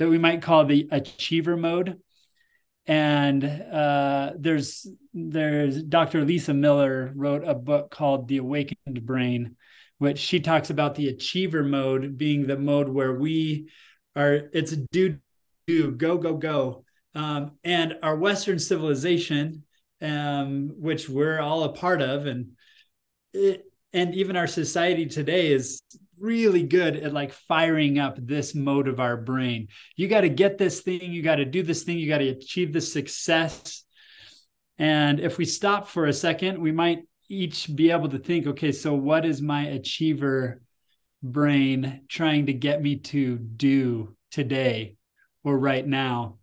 that 0.03 0.09
we 0.09 0.19
might 0.19 0.43
call 0.43 0.65
the 0.65 0.89
achiever 0.91 1.57
mode. 1.57 2.01
And 2.87 3.45
uh, 3.45 4.33
there's 4.37 4.85
there's 5.15 5.81
Dr. 5.81 6.25
Lisa 6.25 6.53
Miller 6.53 7.13
wrote 7.15 7.45
a 7.47 7.55
book 7.55 7.93
called 7.93 8.27
The 8.27 8.39
Awakened 8.39 9.07
Brain, 9.07 9.55
which 9.99 10.19
she 10.19 10.41
talks 10.41 10.71
about 10.71 10.97
the 10.97 11.07
achiever 11.07 11.63
mode 11.63 12.19
being 12.19 12.49
the 12.49 12.59
mode 12.59 12.89
where 12.89 13.13
we 13.13 13.71
are 14.17 14.51
it's 14.53 14.73
do 14.91 15.19
do 15.69 15.93
go 15.93 16.19
go 16.19 16.35
go 16.35 16.85
um, 17.15 17.53
and 17.63 17.95
our 18.03 18.17
western 18.17 18.59
civilization 18.59 19.63
um, 20.01 20.73
which 20.77 21.09
we're 21.09 21.39
all 21.39 21.63
a 21.63 21.73
part 21.73 22.03
of 22.03 22.27
and 22.27 22.57
it, 23.33 23.63
and 23.93 24.17
even 24.17 24.37
our 24.37 24.49
society 24.49 25.07
today 25.07 25.53
is 25.53 25.81
really 26.23 26.63
good 26.63 26.97
at 26.97 27.13
like 27.13 27.33
firing 27.33 27.99
up 27.99 28.17
this 28.17 28.55
mode 28.55 28.87
of 28.87 29.01
our 29.01 29.17
brain. 29.17 29.69
You 29.97 30.07
got 30.07 30.21
to 30.23 30.29
get 30.29 30.57
this 30.57 30.81
thing 30.81 31.13
you 31.13 31.23
got 31.23 31.37
to 31.37 31.45
do 31.45 31.63
this 31.63 31.83
thing 31.83 31.99
you 31.99 32.09
got 32.09 32.19
to 32.19 32.29
achieve 32.29 32.73
this 32.73 32.93
success. 32.93 33.85
And 34.79 35.21
if 35.21 35.37
we 35.37 35.45
stop 35.45 35.89
for 35.89 36.07
a 36.07 36.13
second 36.13 36.59
we 36.59 36.73
might 36.73 37.01
each 37.29 37.75
be 37.75 37.91
able 37.91 38.11
to 38.11 38.19
think, 38.19 38.47
okay, 38.47 38.73
so 38.73 38.95
what 38.95 39.25
is 39.25 39.41
my 39.41 39.67
achiever 39.67 40.61
brain 41.23 42.03
trying 42.09 42.47
to 42.47 42.53
get 42.53 42.83
me 42.83 42.97
to 42.97 43.39
do 43.39 44.15
today 44.31 44.97
or 45.43 45.59
right 45.59 45.87
now? 45.87 46.39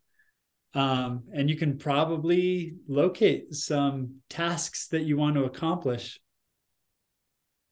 Um, 0.74 1.24
and 1.34 1.50
you 1.50 1.56
can 1.56 1.78
probably 1.78 2.76
locate 2.88 3.54
some 3.54 4.22
tasks 4.30 4.88
that 4.90 5.04
you 5.04 5.18
want 5.18 5.36
to 5.36 5.46
accomplish 5.46 6.20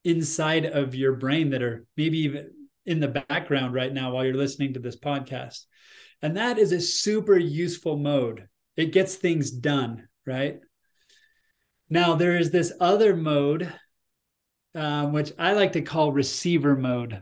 inside 0.08 0.66
of 0.66 0.96
your 0.96 1.14
brain 1.14 1.50
that 1.50 1.62
are 1.62 1.86
maybe 1.98 2.20
even 2.20 2.52
in 2.86 3.02
the 3.02 3.10
background 3.10 3.74
right 3.74 3.92
now 3.92 4.12
while 4.12 4.24
you're 4.24 4.34
listening 4.34 4.74
to 4.74 4.80
this 4.80 4.96
podcast. 4.96 5.66
And 6.22 6.38
that 6.38 6.58
is 6.58 6.72
a 6.72 6.80
super 6.80 7.38
useful 7.38 7.98
mode. 7.98 8.48
It 8.78 8.94
gets 8.94 9.16
things 9.16 9.52
done, 9.52 10.08
right? 10.26 10.62
Now, 11.90 12.16
there 12.16 12.38
is 12.38 12.52
this 12.52 12.72
other 12.80 13.16
mode, 13.16 13.72
um, 14.74 15.12
which 15.12 15.34
I 15.38 15.54
like 15.54 15.74
to 15.74 15.82
call 15.82 16.14
receiver 16.14 16.78
mode, 16.78 17.22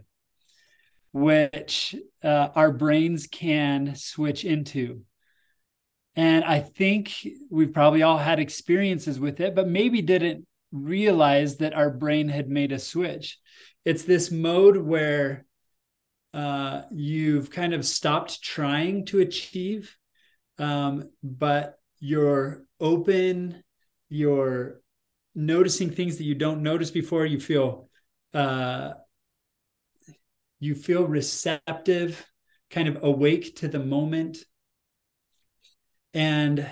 which 1.12 1.96
uh, 2.24 2.50
our 2.56 2.72
brains 2.72 3.26
can 3.26 3.96
switch 3.96 4.46
into. 4.46 5.02
And 6.16 6.46
I 6.46 6.60
think 6.60 7.12
we've 7.50 7.74
probably 7.74 8.04
all 8.04 8.20
had 8.20 8.40
experiences 8.40 9.20
with 9.20 9.40
it, 9.40 9.56
but 9.56 9.68
maybe 9.68 10.04
didn't 10.04 10.46
realize 10.76 11.58
that 11.58 11.74
our 11.74 11.90
brain 11.90 12.30
had 12.30 12.50
made 12.50 12.72
a 12.72 12.80
switch. 12.80 13.40
It's 13.84 14.04
this 14.04 14.32
mode 14.32 14.78
where 14.78 15.46
uh, 16.34 16.84
you've 16.92 17.50
kind 17.50 17.74
of 17.74 17.86
stopped 17.86 18.42
trying 18.42 19.06
to 19.06 19.20
achieve, 19.20 19.96
um, 20.58 21.10
but 21.24 21.76
you're 22.00 22.64
open 22.80 23.64
you're 24.10 24.82
noticing 25.34 25.90
things 25.90 26.18
that 26.18 26.24
you 26.24 26.36
don't 26.36 26.64
notice 26.64 26.92
before 26.92 27.26
you 27.26 27.40
feel 27.40 27.90
uh, 28.34 28.92
you 30.60 30.76
feel 30.76 31.06
receptive 31.06 32.26
kind 32.70 32.88
of 32.88 33.04
awake 33.04 33.56
to 33.58 33.68
the 33.68 33.80
moment 33.80 34.38
and 36.14 36.66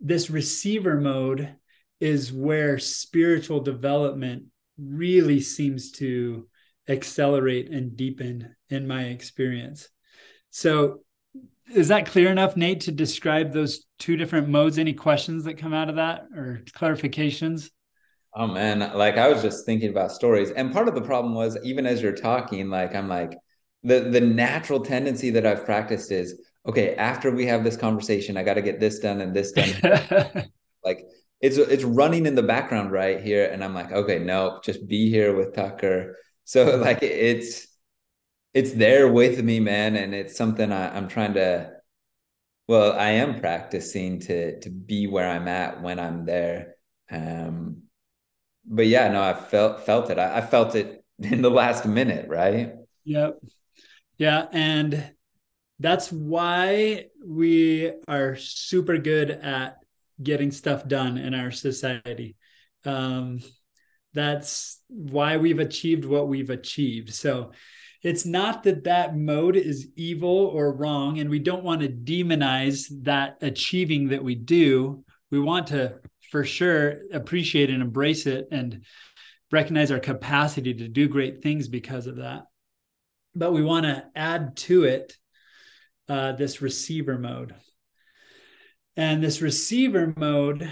this 0.00 0.30
receiver 0.30 1.00
mode 1.00 1.54
is 2.00 2.32
where 2.32 2.78
spiritual 2.78 3.60
development 3.60 4.44
really 4.78 5.40
seems 5.40 5.92
to 5.92 6.48
accelerate 6.88 7.70
and 7.70 7.96
deepen 7.96 8.54
in 8.68 8.86
my 8.86 9.04
experience 9.04 9.88
so 10.50 11.00
is 11.74 11.88
that 11.88 12.06
clear 12.06 12.30
enough, 12.30 12.56
Nate, 12.56 12.82
to 12.82 12.92
describe 12.92 13.52
those 13.52 13.86
two 13.98 14.16
different 14.16 14.48
modes? 14.48 14.78
Any 14.78 14.92
questions 14.92 15.42
that 15.44 15.58
come 15.58 15.74
out 15.74 15.88
of 15.88 15.96
that 15.96 16.26
or 16.32 16.62
clarifications? 16.70 17.70
Oh 18.34 18.46
man, 18.46 18.96
like 18.96 19.16
I 19.16 19.28
was 19.28 19.42
just 19.42 19.66
thinking 19.66 19.90
about 19.90 20.12
stories. 20.12 20.52
And 20.52 20.72
part 20.72 20.86
of 20.86 20.94
the 20.94 21.02
problem 21.02 21.34
was 21.34 21.58
even 21.64 21.86
as 21.86 22.00
you're 22.00 22.14
talking, 22.14 22.70
like 22.70 22.94
I'm 22.94 23.08
like 23.08 23.36
the 23.82 24.00
the 24.00 24.20
natural 24.20 24.78
tendency 24.78 25.30
that 25.30 25.44
I've 25.44 25.64
practiced 25.64 26.12
is 26.12 26.40
okay, 26.66 26.94
after 26.94 27.32
we 27.32 27.46
have 27.46 27.64
this 27.64 27.76
conversation, 27.76 28.36
I 28.36 28.44
got 28.44 28.54
to 28.54 28.62
get 28.62 28.78
this 28.78 29.00
done 29.00 29.20
and 29.20 29.34
this 29.34 29.50
done. 29.50 30.50
like 30.84 31.04
it's 31.40 31.56
it's 31.58 31.84
running 31.84 32.26
in 32.26 32.34
the 32.34 32.42
background 32.42 32.92
right 32.92 33.22
here 33.22 33.46
and 33.46 33.62
I'm 33.62 33.74
like, 33.74 33.92
okay, 33.92 34.18
no, 34.18 34.60
just 34.64 34.86
be 34.86 35.10
here 35.10 35.36
with 35.36 35.54
Tucker. 35.54 36.16
So 36.46 36.76
like 36.76 37.02
it's 37.02 37.66
it's 38.52 38.72
there 38.72 39.10
with 39.10 39.42
me, 39.42 39.60
man, 39.60 39.96
and 39.96 40.14
it's 40.14 40.36
something 40.36 40.70
I, 40.70 40.94
I'm 40.94 41.08
trying 41.08 41.32
to. 41.34 41.72
Well, 42.68 42.92
I 42.92 43.12
am 43.12 43.40
practicing 43.40 44.20
to 44.20 44.60
to 44.60 44.68
be 44.68 45.06
where 45.06 45.26
I'm 45.26 45.48
at 45.48 45.80
when 45.80 45.98
I'm 45.98 46.26
there. 46.26 46.74
Um, 47.10 47.84
but 48.66 48.86
yeah, 48.86 49.08
no, 49.08 49.22
I 49.22 49.32
felt 49.32 49.86
felt 49.86 50.10
it. 50.10 50.18
I, 50.18 50.36
I 50.36 50.40
felt 50.42 50.74
it 50.74 51.02
in 51.18 51.40
the 51.40 51.50
last 51.50 51.86
minute, 51.86 52.28
right? 52.28 52.74
Yep. 53.04 53.38
Yeah, 54.18 54.46
and 54.52 55.12
that's 55.80 56.12
why 56.12 57.06
we 57.26 57.92
are 58.06 58.36
super 58.36 58.98
good 58.98 59.30
at 59.30 59.83
getting 60.22 60.50
stuff 60.50 60.86
done 60.86 61.18
in 61.18 61.34
our 61.34 61.50
society. 61.50 62.36
Um, 62.84 63.40
that's 64.12 64.80
why 64.88 65.36
we've 65.38 65.58
achieved 65.58 66.04
what 66.04 66.28
we've 66.28 66.50
achieved. 66.50 67.12
So 67.12 67.52
it's 68.04 68.26
not 68.26 68.62
that 68.64 68.84
that 68.84 69.16
mode 69.16 69.56
is 69.56 69.88
evil 69.96 70.28
or 70.28 70.76
wrong 70.76 71.18
and 71.18 71.30
we 71.30 71.38
don't 71.40 71.64
want 71.64 71.80
to 71.80 71.88
demonize 71.88 72.86
that 73.02 73.38
achieving 73.40 74.08
that 74.08 74.22
we 74.22 74.34
do 74.36 75.02
we 75.30 75.40
want 75.40 75.68
to 75.68 75.98
for 76.30 76.44
sure 76.44 76.98
appreciate 77.12 77.70
and 77.70 77.82
embrace 77.82 78.26
it 78.26 78.46
and 78.52 78.84
recognize 79.50 79.90
our 79.90 79.98
capacity 79.98 80.74
to 80.74 80.86
do 80.86 81.08
great 81.08 81.42
things 81.42 81.66
because 81.66 82.06
of 82.06 82.16
that 82.16 82.44
but 83.34 83.52
we 83.52 83.62
want 83.62 83.86
to 83.86 84.04
add 84.14 84.56
to 84.56 84.84
it 84.84 85.16
uh, 86.08 86.32
this 86.32 86.60
receiver 86.60 87.18
mode 87.18 87.54
and 88.96 89.22
this 89.22 89.40
receiver 89.40 90.14
mode 90.16 90.70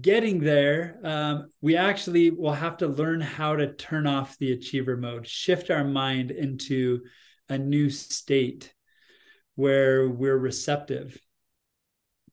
getting 0.00 0.40
there, 0.40 0.98
um, 1.04 1.48
we 1.60 1.76
actually 1.76 2.30
will 2.30 2.52
have 2.52 2.76
to 2.78 2.86
learn 2.86 3.20
how 3.20 3.56
to 3.56 3.72
turn 3.72 4.06
off 4.06 4.38
the 4.38 4.52
achiever 4.52 4.96
mode, 4.96 5.26
shift 5.26 5.70
our 5.70 5.84
mind 5.84 6.30
into 6.30 7.00
a 7.48 7.58
new 7.58 7.90
state 7.90 8.72
where 9.56 10.08
we're 10.08 10.38
receptive. 10.38 11.20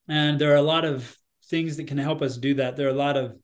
And 0.07 0.39
there 0.39 0.51
are 0.53 0.57
a 0.57 0.61
lot 0.61 0.85
of 0.85 1.17
things 1.45 1.77
that 1.77 1.87
can 1.87 1.97
help 1.97 2.21
us 2.21 2.37
do 2.37 2.53
that. 2.55 2.75
There 2.75 2.87
are 2.87 2.91
a 2.91 2.93
lot 2.93 3.17
of 3.17 3.35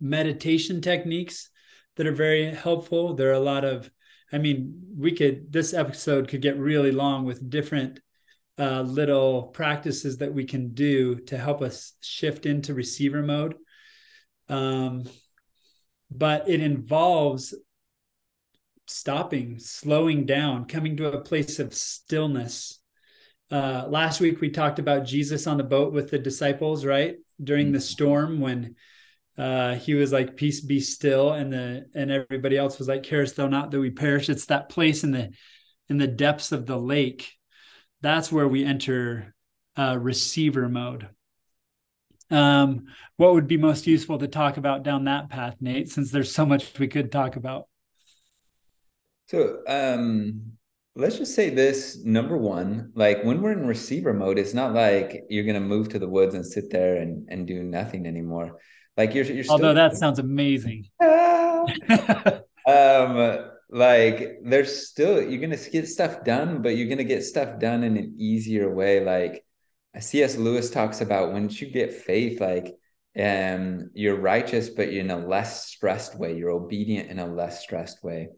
meditation 0.00 0.80
techniques 0.80 1.50
that 1.96 2.06
are 2.06 2.12
very 2.12 2.46
helpful. 2.46 3.14
There 3.14 3.30
are 3.30 3.34
a 3.34 3.40
lot 3.40 3.64
of, 3.64 3.90
I 4.32 4.38
mean, 4.38 4.82
we 4.98 5.12
could, 5.12 5.52
this 5.52 5.72
episode 5.72 6.28
could 6.28 6.42
get 6.42 6.58
really 6.58 6.90
long 6.90 7.24
with 7.24 7.48
different 7.48 8.00
uh, 8.58 8.82
little 8.82 9.44
practices 9.44 10.18
that 10.18 10.32
we 10.32 10.44
can 10.44 10.74
do 10.74 11.16
to 11.16 11.36
help 11.36 11.62
us 11.62 11.94
shift 12.00 12.46
into 12.46 12.74
receiver 12.74 13.22
mode. 13.22 13.56
Um, 14.48 15.04
but 16.10 16.48
it 16.48 16.60
involves 16.60 17.54
stopping, 18.86 19.58
slowing 19.58 20.26
down, 20.26 20.66
coming 20.66 20.96
to 20.98 21.12
a 21.12 21.20
place 21.20 21.58
of 21.58 21.74
stillness. 21.74 22.80
Uh, 23.50 23.86
last 23.88 24.20
week 24.20 24.40
we 24.40 24.50
talked 24.50 24.78
about 24.78 25.06
Jesus 25.06 25.46
on 25.46 25.56
the 25.56 25.64
boat 25.64 25.92
with 25.92 26.10
the 26.10 26.18
disciples, 26.18 26.84
right? 26.84 27.16
During 27.42 27.72
the 27.72 27.80
storm 27.80 28.40
when 28.40 28.76
uh, 29.36 29.74
he 29.74 29.94
was 29.94 30.12
like, 30.12 30.36
"Peace 30.36 30.60
be 30.60 30.80
still," 30.80 31.32
and 31.32 31.52
the 31.52 31.86
and 31.94 32.10
everybody 32.10 32.56
else 32.56 32.78
was 32.78 32.86
like, 32.86 33.02
"Carest 33.02 33.34
thou 33.34 33.48
not 33.48 33.70
that 33.70 33.80
we 33.80 33.90
perish?" 33.90 34.28
It's 34.28 34.46
that 34.46 34.68
place 34.68 35.02
in 35.02 35.10
the 35.10 35.30
in 35.88 35.98
the 35.98 36.06
depths 36.06 36.52
of 36.52 36.66
the 36.66 36.78
lake. 36.78 37.32
That's 38.04 38.30
where 38.30 38.46
we 38.46 38.64
enter 38.64 39.34
uh, 39.76 39.98
receiver 39.98 40.68
mode. 40.68 41.08
Um, 42.30 42.84
what 43.16 43.32
would 43.34 43.48
be 43.48 43.56
most 43.56 43.86
useful 43.86 44.18
to 44.18 44.28
talk 44.28 44.58
about 44.58 44.82
down 44.82 45.06
that 45.06 45.30
path, 45.30 45.56
Nate? 45.60 45.88
Since 45.88 46.10
there's 46.10 46.30
so 46.30 46.44
much 46.44 46.78
we 46.78 46.86
could 46.86 47.10
talk 47.10 47.36
about. 47.36 47.64
So 49.28 49.60
um, 49.66 50.52
let's 50.94 51.16
just 51.16 51.34
say 51.34 51.48
this: 51.50 52.04
number 52.04 52.36
one, 52.36 52.92
like 52.94 53.24
when 53.24 53.40
we're 53.40 53.52
in 53.52 53.66
receiver 53.66 54.12
mode, 54.12 54.38
it's 54.38 54.54
not 54.54 54.74
like 54.74 55.24
you're 55.28 55.44
gonna 55.44 55.60
move 55.60 55.88
to 55.88 55.98
the 55.98 56.08
woods 56.08 56.34
and 56.34 56.44
sit 56.44 56.70
there 56.70 56.96
and 56.96 57.26
and 57.30 57.46
do 57.46 57.62
nothing 57.62 58.06
anymore 58.06 58.58
like 58.96 59.14
you're, 59.14 59.24
you're 59.24 59.44
although 59.48 59.74
that 59.74 59.96
sounds 59.96 60.18
amazing. 60.18 60.86
um, 61.00 62.36
like 63.70 64.38
there's 64.44 64.88
still 64.88 65.22
you're 65.22 65.40
gonna 65.40 65.56
get 65.56 65.88
stuff 65.88 66.24
done, 66.24 66.62
but 66.62 66.76
you're 66.76 66.88
gonna 66.88 67.04
get 67.04 67.24
stuff 67.24 67.58
done 67.58 67.84
in 67.84 67.96
an 67.96 68.14
easier 68.18 68.72
way. 68.72 69.04
Like 69.04 69.44
C.S. 69.98 70.36
Lewis 70.36 70.70
talks 70.70 71.00
about 71.00 71.32
once 71.32 71.60
you 71.60 71.70
get 71.70 71.92
faith, 71.94 72.40
like 72.40 72.74
um, 73.18 73.90
you're 73.94 74.20
righteous, 74.20 74.68
but 74.68 74.92
you're 74.92 75.04
in 75.04 75.10
a 75.10 75.26
less 75.26 75.66
stressed 75.66 76.18
way. 76.18 76.36
You're 76.36 76.50
obedient 76.50 77.10
in 77.10 77.18
a 77.18 77.26
less 77.26 77.62
stressed 77.62 78.02
way, 78.04 78.28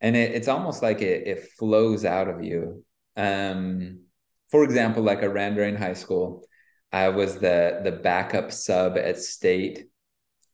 and 0.00 0.16
it, 0.16 0.32
it's 0.32 0.48
almost 0.48 0.82
like 0.82 1.02
it 1.02 1.26
it 1.26 1.48
flows 1.58 2.04
out 2.04 2.28
of 2.28 2.42
you. 2.42 2.84
Um, 3.16 4.04
for 4.50 4.64
example, 4.64 5.02
like 5.02 5.22
I 5.22 5.26
ran 5.26 5.54
during 5.54 5.76
high 5.76 5.94
school. 5.94 6.44
I 6.92 7.08
was 7.10 7.34
the 7.34 7.80
the 7.84 7.92
backup 7.92 8.50
sub 8.52 8.96
at 8.96 9.18
state 9.18 9.89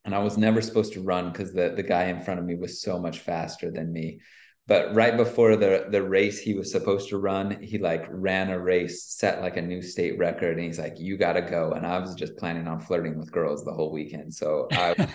and 0.06 0.14
I 0.14 0.20
was 0.20 0.38
never 0.38 0.62
supposed 0.62 0.92
to 0.92 1.02
run 1.02 1.32
because 1.32 1.52
the 1.52 1.74
the 1.76 1.82
guy 1.82 2.04
in 2.04 2.20
front 2.20 2.38
of 2.38 2.46
me 2.46 2.54
was 2.54 2.80
so 2.80 2.98
much 2.98 3.18
faster 3.18 3.70
than 3.70 3.92
me. 3.92 4.20
But 4.68 4.94
right 4.94 5.16
before 5.16 5.56
the 5.56 5.88
the 5.90 6.02
race 6.02 6.38
he 6.38 6.54
was 6.54 6.70
supposed 6.70 7.08
to 7.10 7.18
run, 7.18 7.60
he 7.60 7.78
like 7.78 8.06
ran 8.08 8.50
a 8.50 8.58
race, 8.58 9.04
set 9.04 9.42
like 9.42 9.56
a 9.56 9.62
new 9.62 9.82
state 9.82 10.16
record, 10.16 10.56
and 10.56 10.64
he's 10.64 10.78
like, 10.78 10.98
"You 10.98 11.18
got 11.18 11.34
to 11.34 11.42
go." 11.42 11.72
And 11.72 11.84
I 11.84 11.98
was 11.98 12.14
just 12.14 12.36
planning 12.36 12.68
on 12.68 12.80
flirting 12.80 13.18
with 13.18 13.32
girls 13.32 13.64
the 13.64 13.72
whole 13.72 13.92
weekend, 13.92 14.32
so 14.32 14.68
I 14.70 15.08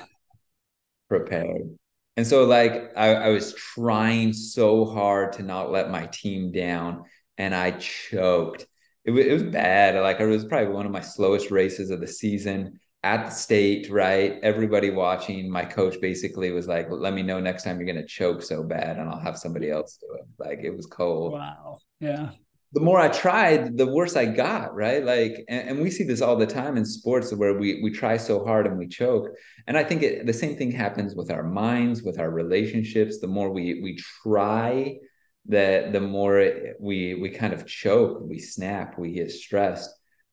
prepared. 1.09 1.77
And 2.17 2.27
so 2.27 2.43
like 2.43 2.91
I, 2.97 3.15
I 3.15 3.29
was 3.29 3.53
trying 3.53 4.33
so 4.33 4.85
hard 4.85 5.33
to 5.33 5.43
not 5.43 5.71
let 5.71 5.89
my 5.89 6.07
team 6.07 6.51
down, 6.51 7.05
and 7.37 7.55
I 7.55 7.71
choked. 7.71 8.67
It, 9.05 9.13
it 9.13 9.33
was 9.33 9.43
bad. 9.43 9.95
Like 10.01 10.19
it 10.19 10.27
was 10.27 10.45
probably 10.45 10.73
one 10.73 10.85
of 10.85 10.91
my 10.91 11.01
slowest 11.01 11.49
races 11.49 11.91
of 11.91 12.01
the 12.01 12.07
season 12.07 12.80
at 13.03 13.25
the 13.25 13.31
state, 13.31 13.89
right? 13.89 14.39
Everybody 14.43 14.91
watching, 14.91 15.49
my 15.49 15.65
coach 15.65 15.99
basically 15.99 16.51
was 16.51 16.67
like, 16.67 16.87
let 16.89 17.13
me 17.13 17.23
know 17.23 17.39
next 17.39 17.63
time 17.63 17.77
you're 17.77 17.91
going 17.91 17.95
to 17.95 18.05
choke 18.05 18.43
so 18.43 18.63
bad 18.63 18.97
and 18.97 19.09
I'll 19.09 19.19
have 19.19 19.37
somebody 19.37 19.71
else 19.71 19.97
do 19.99 20.07
it. 20.13 20.25
Like 20.37 20.59
it 20.63 20.75
was 20.75 20.85
cold. 20.85 21.33
Wow. 21.33 21.79
Yeah. 21.99 22.29
The 22.73 22.79
more 22.79 22.99
I 22.99 23.09
tried, 23.09 23.77
the 23.77 23.87
worse 23.87 24.15
I 24.15 24.25
got, 24.25 24.73
right? 24.73 25.03
Like, 25.03 25.43
and, 25.49 25.69
and 25.69 25.81
we 25.81 25.89
see 25.91 26.05
this 26.05 26.21
all 26.21 26.37
the 26.37 26.45
time 26.45 26.77
in 26.77 26.85
sports 26.85 27.33
where 27.33 27.57
we 27.57 27.81
we 27.83 27.91
try 27.91 28.15
so 28.15 28.45
hard 28.45 28.65
and 28.65 28.77
we 28.77 28.87
choke. 28.87 29.27
And 29.67 29.77
I 29.77 29.83
think 29.83 30.03
it, 30.03 30.25
the 30.25 30.31
same 30.31 30.55
thing 30.55 30.71
happens 30.71 31.13
with 31.13 31.31
our 31.31 31.43
minds, 31.43 32.01
with 32.01 32.17
our 32.17 32.29
relationships. 32.29 33.19
The 33.19 33.27
more 33.27 33.51
we 33.51 33.81
we 33.81 33.97
try, 34.23 34.95
the 35.47 35.89
the 35.91 35.99
more 35.99 36.49
we 36.79 37.15
we 37.15 37.29
kind 37.29 37.51
of 37.51 37.67
choke, 37.67 38.21
we 38.21 38.39
snap, 38.39 38.97
we 38.97 39.11
get 39.11 39.31
stressed 39.31 39.89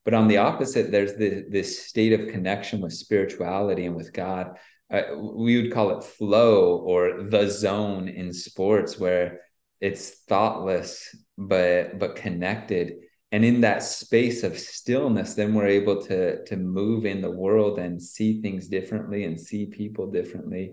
but 0.08 0.14
on 0.14 0.26
the 0.26 0.38
opposite, 0.38 0.90
there's 0.90 1.16
the, 1.16 1.44
this 1.50 1.86
state 1.86 2.18
of 2.18 2.28
connection 2.28 2.80
with 2.80 2.94
spirituality 2.94 3.84
and 3.84 3.94
with 3.94 4.10
God. 4.14 4.56
Uh, 4.90 5.02
we 5.18 5.60
would 5.60 5.70
call 5.70 5.98
it 5.98 6.02
flow 6.02 6.78
or 6.78 7.24
the 7.24 7.46
zone 7.50 8.08
in 8.08 8.32
sports 8.32 8.98
where 8.98 9.40
it's 9.82 10.22
thoughtless 10.26 11.14
but 11.36 11.98
but 11.98 12.16
connected 12.16 12.94
and 13.32 13.44
in 13.44 13.60
that 13.60 13.82
space 13.82 14.44
of 14.44 14.58
stillness 14.58 15.34
then 15.34 15.52
we're 15.52 15.66
able 15.66 16.00
to 16.00 16.42
to 16.46 16.56
move 16.56 17.04
in 17.04 17.20
the 17.20 17.30
world 17.30 17.78
and 17.78 18.02
see 18.02 18.40
things 18.40 18.66
differently 18.66 19.24
and 19.24 19.38
see 19.38 19.66
people 19.66 20.10
differently 20.10 20.72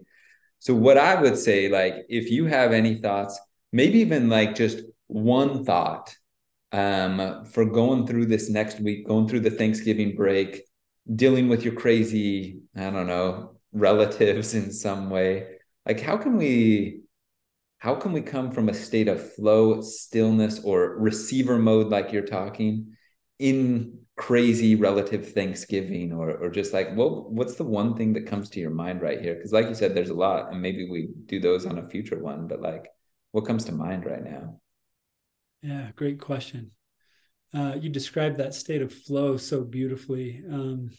so 0.60 0.74
what 0.74 0.98
i 0.98 1.14
would 1.22 1.38
say 1.38 1.68
like 1.68 2.06
if 2.08 2.32
you 2.32 2.46
have 2.46 2.72
any 2.72 2.96
thoughts 3.02 3.38
maybe 3.74 4.00
even 4.00 4.30
like 4.30 4.56
just 4.56 4.80
one 5.08 5.66
thought 5.66 6.16
um, 6.76 7.46
for 7.46 7.64
going 7.64 8.06
through 8.06 8.26
this 8.26 8.50
next 8.50 8.82
week, 8.82 9.08
going 9.08 9.30
through 9.30 9.40
the 9.40 9.50
Thanksgiving 9.50 10.14
break, 10.14 10.64
dealing 11.16 11.48
with 11.48 11.64
your 11.64 11.74
crazy, 11.74 12.60
I 12.76 12.90
don't 12.90 13.08
know, 13.08 13.56
relatives 13.72 14.54
in 14.54 14.74
some 14.74 15.10
way. 15.10 15.60
Like, 15.86 16.02
how 16.02 16.18
can 16.18 16.36
we? 16.36 17.02
How 17.78 17.96
can 17.96 18.14
we 18.14 18.22
come 18.22 18.52
from 18.52 18.68
a 18.68 18.74
state 18.74 19.08
of 19.08 19.34
flow, 19.36 19.82
stillness, 19.82 20.60
or 20.64 20.98
receiver 20.98 21.58
mode, 21.58 21.88
like 21.88 22.12
you're 22.12 22.24
talking, 22.24 22.98
in 23.38 24.00
crazy 24.18 24.76
relative 24.76 25.32
Thanksgiving, 25.32 26.12
or 26.12 26.32
or 26.32 26.50
just 26.50 26.74
like, 26.74 26.90
well, 26.98 27.28
what's 27.30 27.56
the 27.56 27.64
one 27.64 27.96
thing 27.96 28.12
that 28.14 28.28
comes 28.28 28.50
to 28.50 28.60
your 28.60 28.72
mind 28.72 29.02
right 29.02 29.22
here? 29.22 29.36
Because, 29.36 29.54
like 29.54 29.70
you 29.70 29.76
said, 29.76 29.96
there's 29.96 30.10
a 30.10 30.22
lot, 30.28 30.52
and 30.52 30.62
maybe 30.62 30.90
we 30.90 31.10
do 31.26 31.40
those 31.40 31.66
on 31.66 31.78
a 31.78 31.88
future 31.88 32.20
one. 32.20 32.48
But 32.48 32.62
like, 32.62 32.88
what 33.32 33.46
comes 33.46 33.64
to 33.66 33.72
mind 33.72 34.06
right 34.06 34.24
now? 34.24 34.60
Yeah, 35.66 35.90
great 35.96 36.20
question. 36.20 36.70
Uh, 37.52 37.76
you 37.80 37.90
described 37.90 38.38
that 38.38 38.54
state 38.54 38.84
of 38.84 38.94
flow 38.94 39.38
so 39.38 39.64
beautifully. 39.64 40.44
Um, 40.48 40.92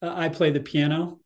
I 0.00 0.28
play 0.28 0.50
the 0.50 0.60
piano, 0.60 1.18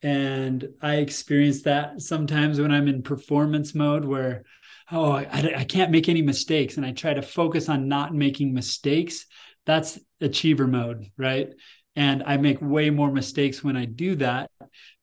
and 0.00 0.68
I 0.80 0.96
experience 0.96 1.62
that 1.62 2.02
sometimes 2.02 2.60
when 2.60 2.70
I'm 2.70 2.86
in 2.86 3.02
performance 3.02 3.74
mode, 3.74 4.04
where 4.04 4.44
oh, 4.92 5.10
I, 5.10 5.54
I 5.56 5.64
can't 5.64 5.90
make 5.90 6.08
any 6.08 6.22
mistakes, 6.22 6.76
and 6.76 6.86
I 6.86 6.92
try 6.92 7.14
to 7.14 7.22
focus 7.22 7.68
on 7.68 7.88
not 7.88 8.14
making 8.14 8.54
mistakes. 8.54 9.26
That's 9.64 9.98
achiever 10.20 10.68
mode, 10.68 11.10
right? 11.16 11.48
And 11.96 12.22
I 12.24 12.36
make 12.36 12.58
way 12.60 12.90
more 12.90 13.10
mistakes 13.10 13.64
when 13.64 13.76
I 13.76 13.86
do 13.86 14.14
that 14.16 14.52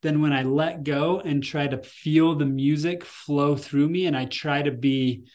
than 0.02 0.22
when 0.22 0.32
I 0.32 0.44
let 0.44 0.86
go 0.86 1.20
and 1.20 1.44
try 1.44 1.68
to 1.68 1.84
feel 1.84 2.36
the 2.36 2.46
music 2.46 3.04
flow 3.04 3.58
through 3.58 3.90
me, 3.90 4.06
and 4.06 4.16
I 4.16 4.26
try 4.26 4.62
to 4.62 4.72
be 4.72 5.26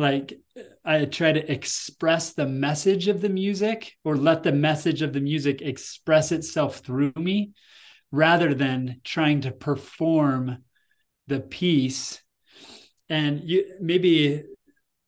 like 0.00 0.40
I 0.84 1.04
try 1.04 1.32
to 1.32 1.52
express 1.52 2.32
the 2.32 2.46
message 2.46 3.08
of 3.08 3.20
the 3.20 3.28
music 3.28 3.96
or 4.04 4.16
let 4.16 4.42
the 4.42 4.52
message 4.52 5.02
of 5.02 5.12
the 5.12 5.20
music 5.20 5.62
express 5.62 6.32
itself 6.32 6.78
through 6.78 7.12
me 7.16 7.52
rather 8.10 8.54
than 8.54 9.00
trying 9.04 9.42
to 9.42 9.52
perform 9.52 10.64
the 11.26 11.40
piece. 11.40 12.22
And 13.08 13.42
you 13.44 13.76
maybe 13.80 14.44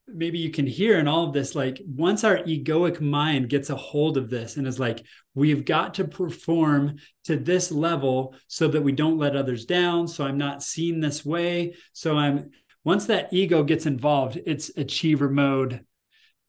maybe 0.07 0.37
you 0.37 0.51
can 0.51 0.67
hear 0.67 0.99
in 0.99 1.07
all 1.07 1.27
of 1.27 1.33
this 1.33 1.55
like 1.55 1.81
once 1.87 2.23
our 2.23 2.37
egoic 2.39 2.99
mind 2.99 3.49
gets 3.49 3.69
a 3.69 3.75
hold 3.75 4.17
of 4.17 4.29
this 4.29 4.57
and 4.57 4.67
is 4.67 4.79
like 4.79 5.03
we've 5.33 5.63
got 5.63 5.93
to 5.93 6.03
perform 6.03 6.97
to 7.23 7.37
this 7.37 7.71
level 7.71 8.35
so 8.47 8.67
that 8.67 8.81
we 8.81 8.91
don't 8.91 9.17
let 9.17 9.35
others 9.35 9.65
down 9.65 10.05
so 10.07 10.25
i'm 10.25 10.37
not 10.37 10.61
seen 10.61 10.99
this 10.99 11.25
way 11.25 11.73
so 11.93 12.17
i'm 12.17 12.51
once 12.83 13.05
that 13.05 13.31
ego 13.31 13.63
gets 13.63 13.85
involved, 13.85 14.39
it's 14.45 14.71
achiever 14.75 15.29
mode 15.29 15.85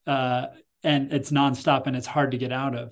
uh, 0.06 0.46
and 0.82 1.12
it's 1.12 1.30
nonstop 1.30 1.86
and 1.86 1.96
it's 1.96 2.06
hard 2.06 2.32
to 2.32 2.38
get 2.38 2.52
out 2.52 2.74
of. 2.74 2.90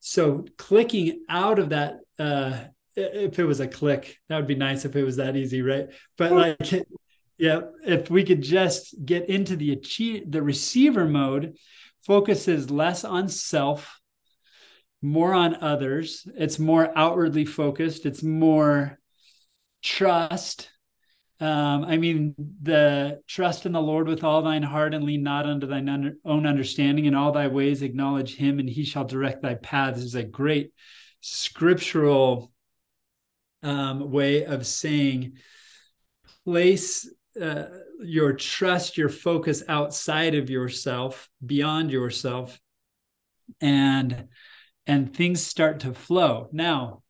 So 0.00 0.46
clicking 0.58 1.24
out 1.28 1.58
of 1.58 1.70
that, 1.70 2.00
uh, 2.18 2.58
if 2.94 3.38
it 3.38 3.44
was 3.44 3.60
a 3.60 3.68
click, 3.68 4.18
that 4.28 4.36
would 4.36 4.46
be 4.46 4.54
nice 4.54 4.84
if 4.84 4.96
it 4.96 5.04
was 5.04 5.16
that 5.16 5.36
easy, 5.36 5.62
right? 5.62 5.88
But 6.16 6.32
like, 6.32 6.86
yeah, 7.38 7.62
if 7.84 8.10
we 8.10 8.24
could 8.24 8.42
just 8.42 8.94
get 9.04 9.28
into 9.28 9.56
the 9.56 9.72
achieve 9.72 10.30
the 10.30 10.42
receiver 10.42 11.04
mode, 11.04 11.56
focuses 12.06 12.70
less 12.70 13.04
on 13.04 13.28
self, 13.28 14.00
more 15.00 15.34
on 15.34 15.56
others. 15.56 16.26
It's 16.36 16.58
more 16.58 16.92
outwardly 16.96 17.44
focused. 17.44 18.06
It's 18.06 18.22
more 18.22 18.98
trust 19.82 20.68
um, 21.42 21.84
I 21.84 21.96
mean, 21.96 22.36
the 22.62 23.20
trust 23.26 23.66
in 23.66 23.72
the 23.72 23.82
Lord 23.82 24.06
with 24.06 24.22
all 24.22 24.42
thine 24.42 24.62
heart 24.62 24.94
and 24.94 25.02
lean 25.02 25.24
not 25.24 25.44
unto 25.44 25.66
thine 25.66 26.16
own 26.24 26.46
understanding. 26.46 27.06
In 27.06 27.16
all 27.16 27.32
thy 27.32 27.48
ways 27.48 27.82
acknowledge 27.82 28.36
him, 28.36 28.60
and 28.60 28.70
he 28.70 28.84
shall 28.84 29.04
direct 29.04 29.42
thy 29.42 29.54
paths 29.54 30.02
is 30.02 30.14
a 30.14 30.22
great 30.22 30.72
scriptural 31.20 32.52
um, 33.64 34.12
way 34.12 34.44
of 34.44 34.64
saying 34.64 35.32
place 36.44 37.12
uh, 37.40 37.64
your 38.00 38.34
trust, 38.34 38.96
your 38.96 39.08
focus 39.08 39.64
outside 39.68 40.36
of 40.36 40.48
yourself, 40.48 41.28
beyond 41.44 41.90
yourself, 41.90 42.60
and 43.60 44.28
and 44.86 45.12
things 45.12 45.44
start 45.44 45.80
to 45.80 45.92
flow. 45.92 46.48
Now, 46.52 47.02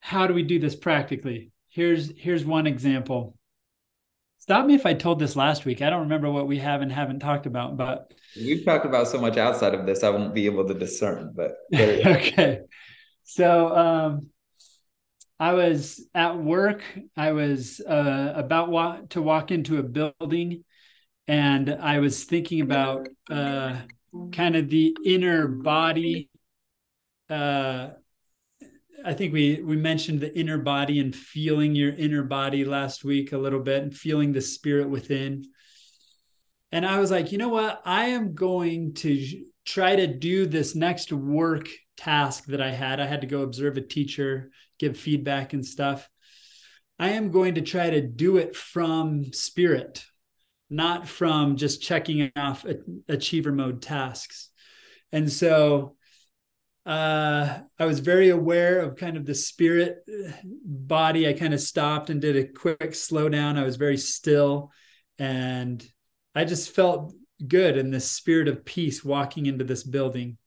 how 0.00 0.26
do 0.26 0.32
we 0.32 0.42
do 0.42 0.58
this 0.58 0.74
practically? 0.74 1.52
Here's 1.68 2.10
here's 2.16 2.46
one 2.46 2.66
example 2.66 3.37
Stop 4.48 4.64
me 4.64 4.74
if 4.74 4.86
I 4.86 4.94
told 4.94 5.18
this 5.18 5.36
last 5.36 5.66
week. 5.66 5.82
I 5.82 5.90
don't 5.90 6.00
remember 6.00 6.30
what 6.30 6.46
we 6.46 6.56
have 6.60 6.80
and 6.80 6.90
haven't 6.90 7.18
talked 7.18 7.44
about, 7.44 7.76
but 7.76 8.14
we've 8.34 8.64
talked 8.64 8.86
about 8.86 9.06
so 9.06 9.20
much 9.20 9.36
outside 9.36 9.74
of 9.74 9.84
this, 9.84 10.02
I 10.02 10.08
won't 10.08 10.32
be 10.34 10.46
able 10.46 10.66
to 10.66 10.72
discern. 10.72 11.34
But 11.36 11.58
okay, 11.74 12.60
so 13.24 13.76
um, 13.76 14.30
I 15.38 15.52
was 15.52 16.02
at 16.14 16.38
work. 16.38 16.82
I 17.14 17.32
was 17.32 17.82
uh, 17.86 18.32
about 18.36 18.70
wa- 18.70 19.00
to 19.10 19.20
walk 19.20 19.50
into 19.50 19.76
a 19.76 19.82
building, 19.82 20.64
and 21.26 21.68
I 21.68 21.98
was 21.98 22.24
thinking 22.24 22.62
about 22.62 23.06
uh, 23.30 23.82
kind 24.32 24.56
of 24.56 24.70
the 24.70 24.96
inner 25.04 25.46
body. 25.46 26.30
Uh, 27.28 27.90
I 29.04 29.14
think 29.14 29.32
we 29.32 29.62
we 29.62 29.76
mentioned 29.76 30.20
the 30.20 30.36
inner 30.38 30.58
body 30.58 31.00
and 31.00 31.14
feeling 31.14 31.74
your 31.74 31.92
inner 31.92 32.22
body 32.22 32.64
last 32.64 33.04
week 33.04 33.32
a 33.32 33.38
little 33.38 33.60
bit, 33.60 33.82
and 33.82 33.94
feeling 33.94 34.32
the 34.32 34.40
spirit 34.40 34.88
within. 34.88 35.44
And 36.72 36.84
I 36.84 36.98
was 36.98 37.10
like, 37.10 37.32
you 37.32 37.38
know 37.38 37.48
what? 37.48 37.80
I 37.84 38.06
am 38.06 38.34
going 38.34 38.94
to 38.94 39.44
try 39.64 39.96
to 39.96 40.06
do 40.06 40.46
this 40.46 40.74
next 40.74 41.12
work 41.12 41.68
task 41.96 42.46
that 42.46 42.60
I 42.60 42.70
had. 42.70 43.00
I 43.00 43.06
had 43.06 43.22
to 43.22 43.26
go 43.26 43.42
observe 43.42 43.76
a 43.76 43.82
teacher, 43.82 44.50
give 44.78 44.96
feedback 44.96 45.52
and 45.52 45.64
stuff. 45.64 46.08
I 46.98 47.10
am 47.10 47.30
going 47.30 47.54
to 47.54 47.62
try 47.62 47.90
to 47.90 48.00
do 48.00 48.36
it 48.36 48.56
from 48.56 49.32
spirit, 49.32 50.04
not 50.68 51.08
from 51.08 51.56
just 51.56 51.80
checking 51.80 52.30
off 52.36 52.66
achiever 53.08 53.52
mode 53.52 53.80
tasks. 53.80 54.50
And 55.12 55.30
so 55.30 55.96
uh, 56.88 57.60
I 57.78 57.84
was 57.84 58.00
very 58.00 58.30
aware 58.30 58.80
of 58.80 58.96
kind 58.96 59.18
of 59.18 59.26
the 59.26 59.34
spirit 59.34 59.98
body. 60.64 61.28
I 61.28 61.34
kind 61.34 61.52
of 61.52 61.60
stopped 61.60 62.08
and 62.08 62.18
did 62.18 62.34
a 62.34 62.48
quick 62.48 62.92
slowdown. 62.92 63.58
I 63.58 63.64
was 63.64 63.76
very 63.76 63.98
still 63.98 64.72
and 65.18 65.86
I 66.34 66.46
just 66.46 66.74
felt 66.74 67.12
good 67.46 67.76
in 67.76 67.90
this 67.90 68.10
spirit 68.10 68.48
of 68.48 68.64
peace 68.64 69.04
walking 69.04 69.44
into 69.44 69.64
this 69.64 69.82
building. 69.82 70.38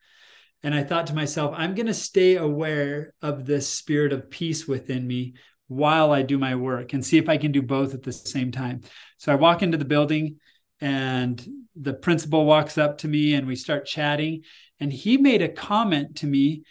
And 0.63 0.73
I 0.73 0.83
thought 0.83 1.07
to 1.07 1.13
myself, 1.13 1.53
I'm 1.55 1.75
going 1.75 1.85
to 1.87 1.93
stay 1.93 2.37
aware 2.37 3.13
of 3.21 3.45
this 3.45 3.69
spirit 3.69 4.11
of 4.11 4.31
peace 4.31 4.67
within 4.67 5.05
me 5.05 5.35
while 5.67 6.11
I 6.11 6.23
do 6.23 6.39
my 6.39 6.55
work 6.55 6.93
and 6.93 7.05
see 7.05 7.19
if 7.19 7.29
I 7.29 7.37
can 7.37 7.51
do 7.51 7.61
both 7.61 7.93
at 7.93 8.01
the 8.01 8.11
same 8.11 8.51
time. 8.51 8.81
So 9.19 9.31
I 9.31 9.35
walk 9.35 9.61
into 9.61 9.77
the 9.77 9.85
building 9.85 10.37
and 10.79 11.45
the 11.75 11.93
principal 11.93 12.45
walks 12.45 12.79
up 12.79 12.99
to 12.99 13.07
me 13.07 13.35
and 13.35 13.45
we 13.47 13.55
start 13.55 13.85
chatting. 13.85 14.41
And 14.81 14.91
he 14.91 15.17
made 15.17 15.41
a 15.41 15.47
comment 15.47 16.17
to 16.17 16.27
me 16.27 16.63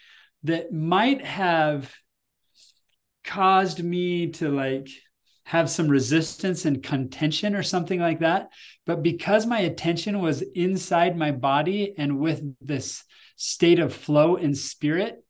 that 0.43 0.73
might 0.73 1.25
have 1.25 1.95
caused 3.25 3.83
me 3.83 4.29
to 4.33 4.49
like 4.51 4.89
have 5.45 5.71
some 5.71 5.89
resistance 5.89 6.65
and 6.65 6.83
contention 6.83 7.55
or 7.55 7.63
something 7.63 8.01
like 8.01 8.21
that. 8.21 8.51
But 8.87 9.03
because 9.03 9.47
my 9.47 9.61
attention 9.61 10.21
was 10.21 10.43
inside 10.43 11.17
my 11.17 11.31
body 11.31 11.95
and 11.97 12.19
with 12.19 12.43
this 12.61 13.05
state 13.37 13.79
of 13.79 13.95
flow 13.95 14.37
and 14.37 14.57
spirit, 14.57 15.25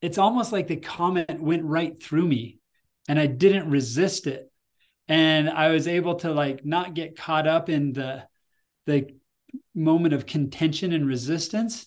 it's 0.00 0.18
almost 0.18 0.52
like 0.52 0.66
the 0.66 0.76
comment 0.76 1.40
went 1.40 1.64
right 1.64 2.00
through 2.02 2.26
me 2.26 2.58
and 3.08 3.18
I 3.18 3.26
didn't 3.26 3.70
resist 3.70 4.26
it. 4.26 4.50
And 5.08 5.48
I 5.48 5.70
was 5.70 5.88
able 5.88 6.16
to 6.16 6.32
like 6.32 6.64
not 6.64 6.94
get 6.94 7.16
caught 7.16 7.46
up 7.46 7.68
in 7.68 7.92
the 7.92 8.24
the 8.86 9.14
moment 9.74 10.14
of 10.14 10.26
contention 10.26 10.92
and 10.92 11.06
resistance. 11.06 11.86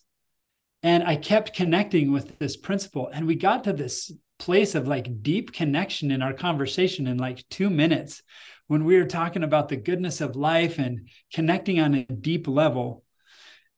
And 0.84 1.04
I 1.04 1.16
kept 1.16 1.56
connecting 1.56 2.12
with 2.12 2.38
this 2.40 2.58
principal. 2.58 3.10
And 3.12 3.26
we 3.26 3.36
got 3.36 3.64
to 3.64 3.74
this 3.74 4.12
place 4.38 4.76
of 4.76 4.88
like 4.88 5.24
deep 5.24 5.54
connection 5.54 6.12
in 6.12 6.22
our 6.22 6.34
conversation 6.34 7.08
in 7.08 7.18
like 7.18 7.48
two 7.50 7.70
minutes 7.70 8.22
when 8.68 8.84
we 8.84 8.98
were 8.98 9.06
talking 9.06 9.44
about 9.44 9.70
the 9.70 9.78
goodness 9.78 10.22
of 10.22 10.36
life 10.36 10.78
and 10.80 11.08
connecting 11.34 11.80
on 11.80 11.94
a 11.94 12.04
deep 12.04 12.48
level. 12.48 13.04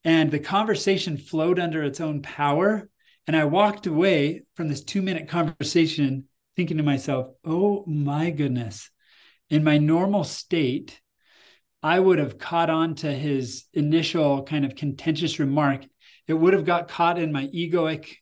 And 0.04 0.30
the 0.30 0.38
conversation 0.38 1.16
flowed 1.16 1.58
under 1.58 1.82
its 1.82 2.00
own 2.00 2.22
power. 2.22 2.88
And 3.26 3.36
I 3.36 3.44
walked 3.44 3.86
away 3.86 4.42
from 4.54 4.68
this 4.68 4.82
two 4.82 5.02
minute 5.02 5.28
conversation 5.28 6.24
thinking 6.56 6.78
to 6.78 6.82
myself, 6.82 7.28
oh 7.44 7.84
my 7.86 8.30
goodness, 8.30 8.90
in 9.50 9.62
my 9.62 9.78
normal 9.78 10.24
state, 10.24 11.00
I 11.82 12.00
would 12.00 12.18
have 12.18 12.38
caught 12.38 12.70
on 12.70 12.96
to 12.96 13.12
his 13.12 13.64
initial 13.72 14.42
kind 14.42 14.64
of 14.64 14.74
contentious 14.74 15.38
remark. 15.38 15.84
It 16.28 16.34
would 16.34 16.52
have 16.52 16.64
got 16.64 16.88
caught 16.88 17.18
in 17.18 17.32
my 17.32 17.46
egoic 17.48 18.16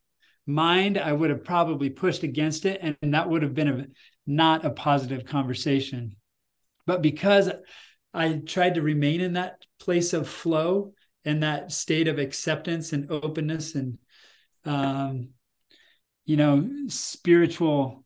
mind, 0.46 0.96
I 0.96 1.12
would 1.12 1.30
have 1.30 1.44
probably 1.44 1.90
pushed 1.90 2.22
against 2.22 2.64
it, 2.64 2.80
and 2.80 3.14
that 3.14 3.28
would 3.28 3.42
have 3.42 3.54
been 3.54 3.68
a 3.68 3.86
not 4.26 4.64
a 4.64 4.70
positive 4.70 5.24
conversation. 5.24 6.16
But 6.86 7.02
because 7.02 7.50
I 8.14 8.40
tried 8.46 8.76
to 8.76 8.82
remain 8.82 9.20
in 9.20 9.34
that 9.34 9.64
place 9.78 10.12
of 10.12 10.28
flow 10.28 10.94
and 11.24 11.42
that 11.42 11.72
state 11.72 12.08
of 12.08 12.18
acceptance 12.18 12.92
and 12.92 13.10
openness 13.10 13.74
and 13.74 13.98
um, 14.64 15.30
you 16.24 16.36
know 16.36 16.68
spiritual 16.88 18.04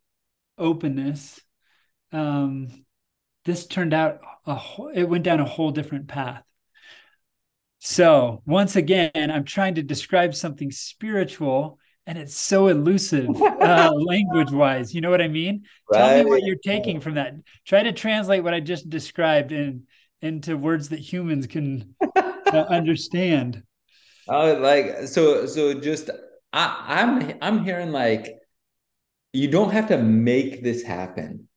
openness 0.59 1.41
um, 2.13 2.85
this 3.45 3.67
turned 3.67 3.95
out 3.95 4.21
a 4.47 4.55
whole, 4.55 4.89
it 4.89 5.05
went 5.05 5.25
down 5.25 5.41
a 5.41 5.45
whole 5.45 5.71
different 5.71 6.09
path 6.09 6.43
so 7.81 8.43
once 8.47 8.77
again 8.77 9.11
i'm 9.15 9.45
trying 9.45 9.75
to 9.75 9.83
describe 9.83 10.35
something 10.35 10.71
spiritual 10.71 11.79
and 12.07 12.19
it's 12.19 12.37
so 12.37 12.69
elusive 12.69 13.29
uh, 13.41 13.93
language 13.95 14.51
wise 14.51 14.95
you 14.95 15.01
know 15.01 15.11
what 15.11 15.21
i 15.21 15.29
mean? 15.29 15.65
Right. 15.91 15.99
tell 15.99 16.25
me 16.25 16.31
what 16.31 16.43
you're 16.43 16.57
taking 16.57 17.01
from 17.01 17.15
that. 17.15 17.35
Try 17.67 17.83
to 17.83 17.93
translate 17.93 18.43
what 18.43 18.55
i 18.55 18.61
just 18.61 18.89
described 18.91 19.53
in 19.53 19.85
into 20.23 20.57
words 20.57 20.91
that 20.91 20.99
humans 20.99 21.47
can 21.47 21.95
uh, 22.15 22.51
understand. 22.69 23.63
Oh 24.29 24.55
like 24.55 25.09
so 25.09 25.47
so 25.47 25.75
just 25.75 26.11
i 26.53 26.85
i'm 26.89 27.39
i'm 27.41 27.65
hearing 27.65 27.93
like 27.93 28.35
you 29.33 29.49
don't 29.49 29.71
have 29.71 29.89
to 29.89 29.99
make 29.99 30.63
this 30.63 30.83
happen. 30.83 31.49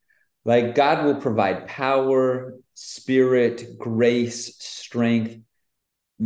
Like 0.46 0.76
god 0.76 1.06
will 1.06 1.16
provide 1.16 1.68
power 1.68 2.56
spirit 2.76 3.78
grace 3.78 4.56
strength 4.60 5.40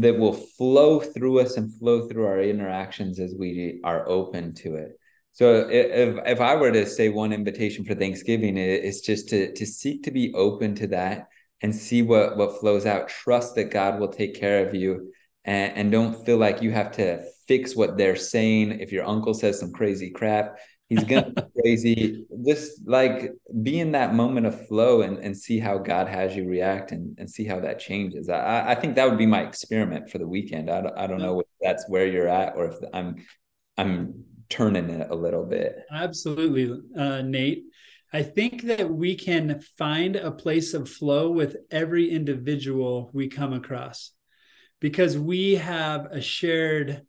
that 0.02 0.18
will 0.18 0.34
flow 0.34 1.00
through 1.00 1.40
us 1.40 1.58
and 1.58 1.74
flow 1.80 2.08
through 2.08 2.26
our 2.26 2.40
interactions 2.42 3.20
as 3.20 3.34
we 3.38 3.80
are 3.84 4.08
open 4.08 4.54
to 4.54 4.76
it. 4.76 5.00
So 5.32 5.68
if 5.70 6.18
if 6.26 6.42
I 6.42 6.56
were 6.56 6.72
to 6.72 6.86
say 6.86 7.10
one 7.10 7.34
invitation 7.34 7.86
for 7.86 7.96
Thanksgiving, 7.96 8.58
it's 8.58 9.02
just 9.02 9.30
to 9.30 9.54
to 9.54 9.66
seek 9.66 10.04
to 10.04 10.12
be 10.12 10.34
open 10.34 10.76
to 10.76 10.88
that 10.88 11.28
and 11.62 11.76
see 11.76 12.02
what 12.02 12.38
what 12.38 12.60
flows 12.60 12.86
out. 12.86 13.10
Trust 13.10 13.56
that 13.56 13.72
God 13.72 14.00
will 14.00 14.08
take 14.08 14.40
care 14.40 14.68
of 14.68 14.74
you, 14.74 15.14
and, 15.46 15.74
and 15.78 15.92
don't 15.92 16.26
feel 16.26 16.38
like 16.38 16.62
you 16.62 16.72
have 16.72 16.92
to 16.94 17.24
fix 17.48 17.76
what 17.76 17.98
they're 17.98 18.16
saying. 18.16 18.80
If 18.80 18.92
your 18.92 19.06
uncle 19.06 19.34
says 19.34 19.60
some 19.60 19.72
crazy 19.72 20.10
crap, 20.10 20.58
he's 20.90 21.04
gonna 21.04 21.32
be 21.32 21.42
crazy. 21.62 22.26
Just 22.46 22.88
like 22.88 23.32
be 23.62 23.80
in 23.80 23.92
that 23.92 24.14
moment 24.14 24.46
of 24.46 24.68
flow 24.68 25.02
and, 25.02 25.18
and 25.18 25.38
see 25.38 25.60
how 25.60 25.78
god 25.78 26.08
has 26.08 26.36
you 26.36 26.48
react 26.48 26.92
and, 26.92 27.18
and 27.20 27.30
see 27.30 27.46
how 27.46 27.60
that 27.60 27.80
changes. 27.80 28.30
I, 28.30 28.72
I 28.72 28.76
think 28.76 28.96
that 28.96 29.10
would 29.10 29.18
be 29.18 29.26
my 29.26 29.42
experiment 29.42 30.10
for 30.10 30.18
the 30.18 30.28
weekend. 30.28 30.70
I 30.70 30.82
don't, 30.82 30.98
I 30.98 31.08
don't 31.08 31.22
know 31.22 31.40
if 31.42 31.48
that's 31.62 31.90
where 31.90 32.08
you're 32.08 32.28
at 32.28 32.56
or 32.56 32.68
if 32.68 32.76
i'm 32.94 33.16
i'm 33.78 34.24
turning 34.50 34.90
it 34.90 35.10
a 35.10 35.16
little 35.16 35.46
bit. 35.46 35.76
Absolutely 35.92 36.80
uh, 36.98 37.22
nate. 37.22 37.64
I 38.14 38.24
think 38.24 38.64
that 38.64 38.90
we 38.90 39.16
can 39.16 39.60
find 39.78 40.16
a 40.16 40.32
place 40.32 40.74
of 40.74 40.90
flow 40.90 41.30
with 41.30 41.58
every 41.70 42.10
individual 42.10 43.10
we 43.14 43.28
come 43.28 43.52
across 43.52 44.12
because 44.80 45.18
we 45.18 45.56
have 45.56 46.06
a 46.06 46.22
shared 46.22 47.02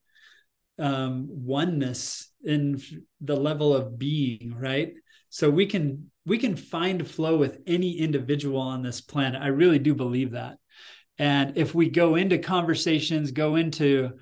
um, 0.78 1.26
oneness 1.30 2.30
in 2.44 2.80
the 3.20 3.36
level 3.36 3.74
of 3.74 3.98
being 3.98 4.54
right? 4.56 4.94
So 5.30 5.50
we 5.50 5.66
can 5.66 6.10
we 6.24 6.38
can 6.38 6.56
find 6.56 7.08
flow 7.08 7.36
with 7.36 7.60
any 7.66 7.92
individual 7.98 8.60
on 8.60 8.82
this 8.82 9.00
planet. 9.00 9.42
I 9.42 9.48
really 9.48 9.78
do 9.78 9.94
believe 9.94 10.32
that. 10.32 10.58
And 11.18 11.56
if 11.56 11.74
we 11.74 11.90
go 11.90 12.14
into 12.14 12.38
conversations 12.38 13.32
go 13.32 13.56
into 13.56 14.12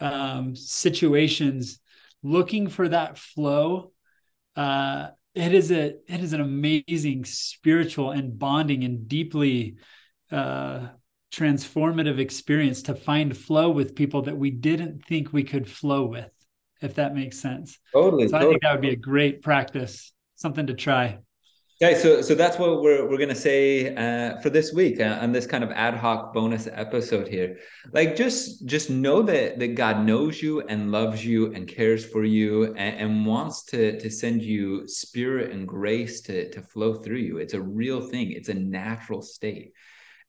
um, 0.00 0.54
situations 0.54 1.80
looking 2.22 2.68
for 2.68 2.88
that 2.88 3.18
flow 3.18 3.92
uh, 4.56 5.08
it 5.34 5.54
is 5.54 5.70
a 5.70 5.94
it 6.08 6.20
is 6.20 6.32
an 6.32 6.40
amazing 6.40 7.24
spiritual 7.24 8.10
and 8.10 8.38
bonding 8.38 8.82
and 8.82 9.06
deeply 9.06 9.76
uh, 10.32 10.88
transformative 11.32 12.18
experience 12.18 12.82
to 12.82 12.94
find 12.94 13.36
flow 13.36 13.70
with 13.70 13.94
people 13.94 14.22
that 14.22 14.36
we 14.36 14.50
didn't 14.50 15.04
think 15.04 15.32
we 15.32 15.44
could 15.44 15.68
flow 15.68 16.04
with, 16.04 16.30
if 16.80 16.94
that 16.94 17.14
makes 17.14 17.38
sense. 17.38 17.78
Totally. 17.92 18.28
So 18.28 18.36
I 18.36 18.40
think 18.40 18.62
that 18.62 18.72
would 18.72 18.80
be 18.80 18.90
a 18.90 18.96
great 18.96 19.42
practice, 19.42 20.12
something 20.36 20.66
to 20.66 20.74
try. 20.74 21.18
Yeah, 21.80 21.96
so 21.96 22.22
so 22.22 22.34
that's 22.34 22.58
what 22.58 22.82
we're 22.82 23.08
we're 23.08 23.18
gonna 23.18 23.36
say 23.36 23.94
uh, 23.94 24.40
for 24.40 24.50
this 24.50 24.72
week 24.72 24.98
uh, 24.98 25.18
on 25.22 25.30
this 25.30 25.46
kind 25.46 25.62
of 25.62 25.70
ad 25.70 25.94
hoc 25.94 26.34
bonus 26.34 26.66
episode 26.72 27.28
here. 27.28 27.58
Like 27.92 28.16
just 28.16 28.66
just 28.66 28.90
know 28.90 29.22
that 29.22 29.60
that 29.60 29.76
God 29.76 30.04
knows 30.04 30.42
you 30.42 30.62
and 30.62 30.90
loves 30.90 31.24
you 31.24 31.52
and 31.54 31.68
cares 31.68 32.04
for 32.04 32.24
you 32.24 32.74
and, 32.74 32.96
and 32.98 33.26
wants 33.26 33.62
to 33.66 33.96
to 34.00 34.10
send 34.10 34.42
you 34.42 34.88
spirit 34.88 35.52
and 35.52 35.68
grace 35.68 36.20
to 36.22 36.50
to 36.50 36.62
flow 36.62 36.94
through 36.94 37.18
you. 37.18 37.38
It's 37.38 37.54
a 37.54 37.62
real 37.62 38.00
thing. 38.00 38.32
It's 38.32 38.48
a 38.48 38.54
natural 38.54 39.22
state. 39.22 39.72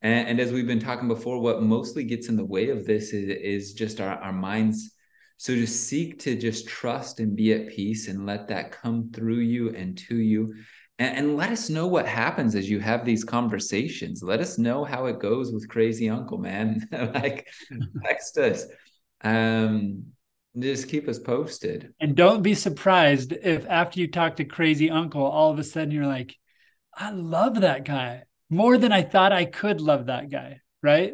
And, 0.02 0.30
and, 0.30 0.40
as 0.40 0.52
we've 0.52 0.68
been 0.68 0.80
talking 0.80 1.08
before, 1.08 1.40
what 1.40 1.62
mostly 1.62 2.04
gets 2.04 2.30
in 2.30 2.38
the 2.38 2.46
way 2.46 2.70
of 2.70 2.86
this 2.86 3.12
is, 3.12 3.30
is 3.30 3.74
just 3.74 4.00
our, 4.00 4.16
our 4.16 4.32
minds 4.32 4.92
So 5.38 5.54
to 5.56 5.68
seek 5.68 6.20
to 6.20 6.38
just 6.38 6.68
trust 6.68 7.20
and 7.20 7.36
be 7.36 7.54
at 7.54 7.68
peace 7.68 8.08
and 8.08 8.26
let 8.26 8.48
that 8.48 8.72
come 8.72 9.12
through 9.14 9.40
you 9.40 9.70
and 9.76 9.98
to 10.10 10.16
you. 10.16 10.56
And, 11.00 11.18
and 11.18 11.38
let 11.38 11.52
us 11.52 11.70
know 11.70 11.88
what 11.88 12.08
happens 12.08 12.56
as 12.56 12.70
you 12.70 12.80
have 12.80 13.04
these 13.04 13.26
conversations. 13.26 14.24
Let 14.24 14.40
us 14.40 14.58
know 14.58 14.86
how 14.86 15.08
it 15.08 15.20
goes 15.20 15.52
with 15.52 15.68
crazy 15.68 16.10
uncle, 16.10 16.38
man. 16.38 16.88
like 16.92 17.48
text 18.06 18.38
us. 18.38 18.66
Um, 19.22 20.06
just 20.58 20.90
keep 20.90 21.08
us 21.08 21.20
posted. 21.20 21.94
And 22.00 22.16
don't 22.16 22.42
be 22.42 22.56
surprised 22.56 23.34
if 23.34 23.66
after 23.68 24.00
you 24.00 24.08
talk 24.08 24.38
to 24.38 24.46
crazy 24.46 24.90
uncle, 24.90 25.24
all 25.24 25.52
of 25.52 25.60
a 25.60 25.64
sudden 25.64 25.92
you're 25.92 26.08
like, 26.08 26.36
I 26.96 27.12
love 27.12 27.62
that 27.62 27.86
guy 27.86 28.24
more 28.50 28.78
than 28.78 28.92
I 28.92 29.04
thought 29.04 29.32
I 29.32 29.46
could 29.46 29.82
love 29.82 30.08
that 30.08 30.30
guy. 30.30 30.62
Right. 30.82 31.14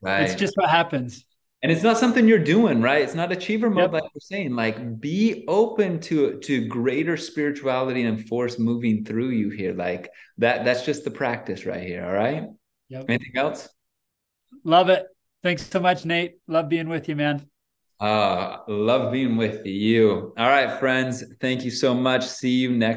Right. 0.00 0.22
It's 0.22 0.34
just 0.34 0.54
what 0.56 0.68
happens 0.68 1.24
and 1.62 1.70
it's 1.70 1.82
not 1.82 1.96
something 1.96 2.26
you're 2.26 2.38
doing 2.38 2.80
right 2.80 3.02
it's 3.02 3.14
not 3.14 3.32
achiever 3.32 3.70
mode 3.70 3.92
yep. 3.92 3.92
like 3.92 4.02
you're 4.14 4.20
saying 4.20 4.54
like 4.54 5.00
be 5.00 5.44
open 5.48 6.00
to 6.00 6.38
to 6.40 6.66
greater 6.66 7.16
spirituality 7.16 8.02
and 8.02 8.26
force 8.28 8.58
moving 8.58 9.04
through 9.04 9.30
you 9.30 9.50
here 9.50 9.72
like 9.74 10.10
that 10.38 10.64
that's 10.64 10.84
just 10.84 11.04
the 11.04 11.10
practice 11.10 11.64
right 11.64 11.86
here 11.86 12.04
all 12.04 12.12
right 12.12 12.44
yep. 12.88 13.04
anything 13.08 13.32
else 13.36 13.68
love 14.64 14.88
it 14.88 15.06
thanks 15.42 15.66
so 15.66 15.80
much 15.80 16.04
nate 16.04 16.34
love 16.48 16.68
being 16.68 16.88
with 16.88 17.08
you 17.08 17.16
man 17.16 17.48
uh 18.00 18.58
love 18.66 19.12
being 19.12 19.36
with 19.36 19.64
you 19.64 20.34
all 20.36 20.48
right 20.48 20.80
friends 20.80 21.24
thank 21.40 21.64
you 21.64 21.70
so 21.70 21.94
much 21.94 22.26
see 22.26 22.50
you 22.50 22.72
next 22.72 22.90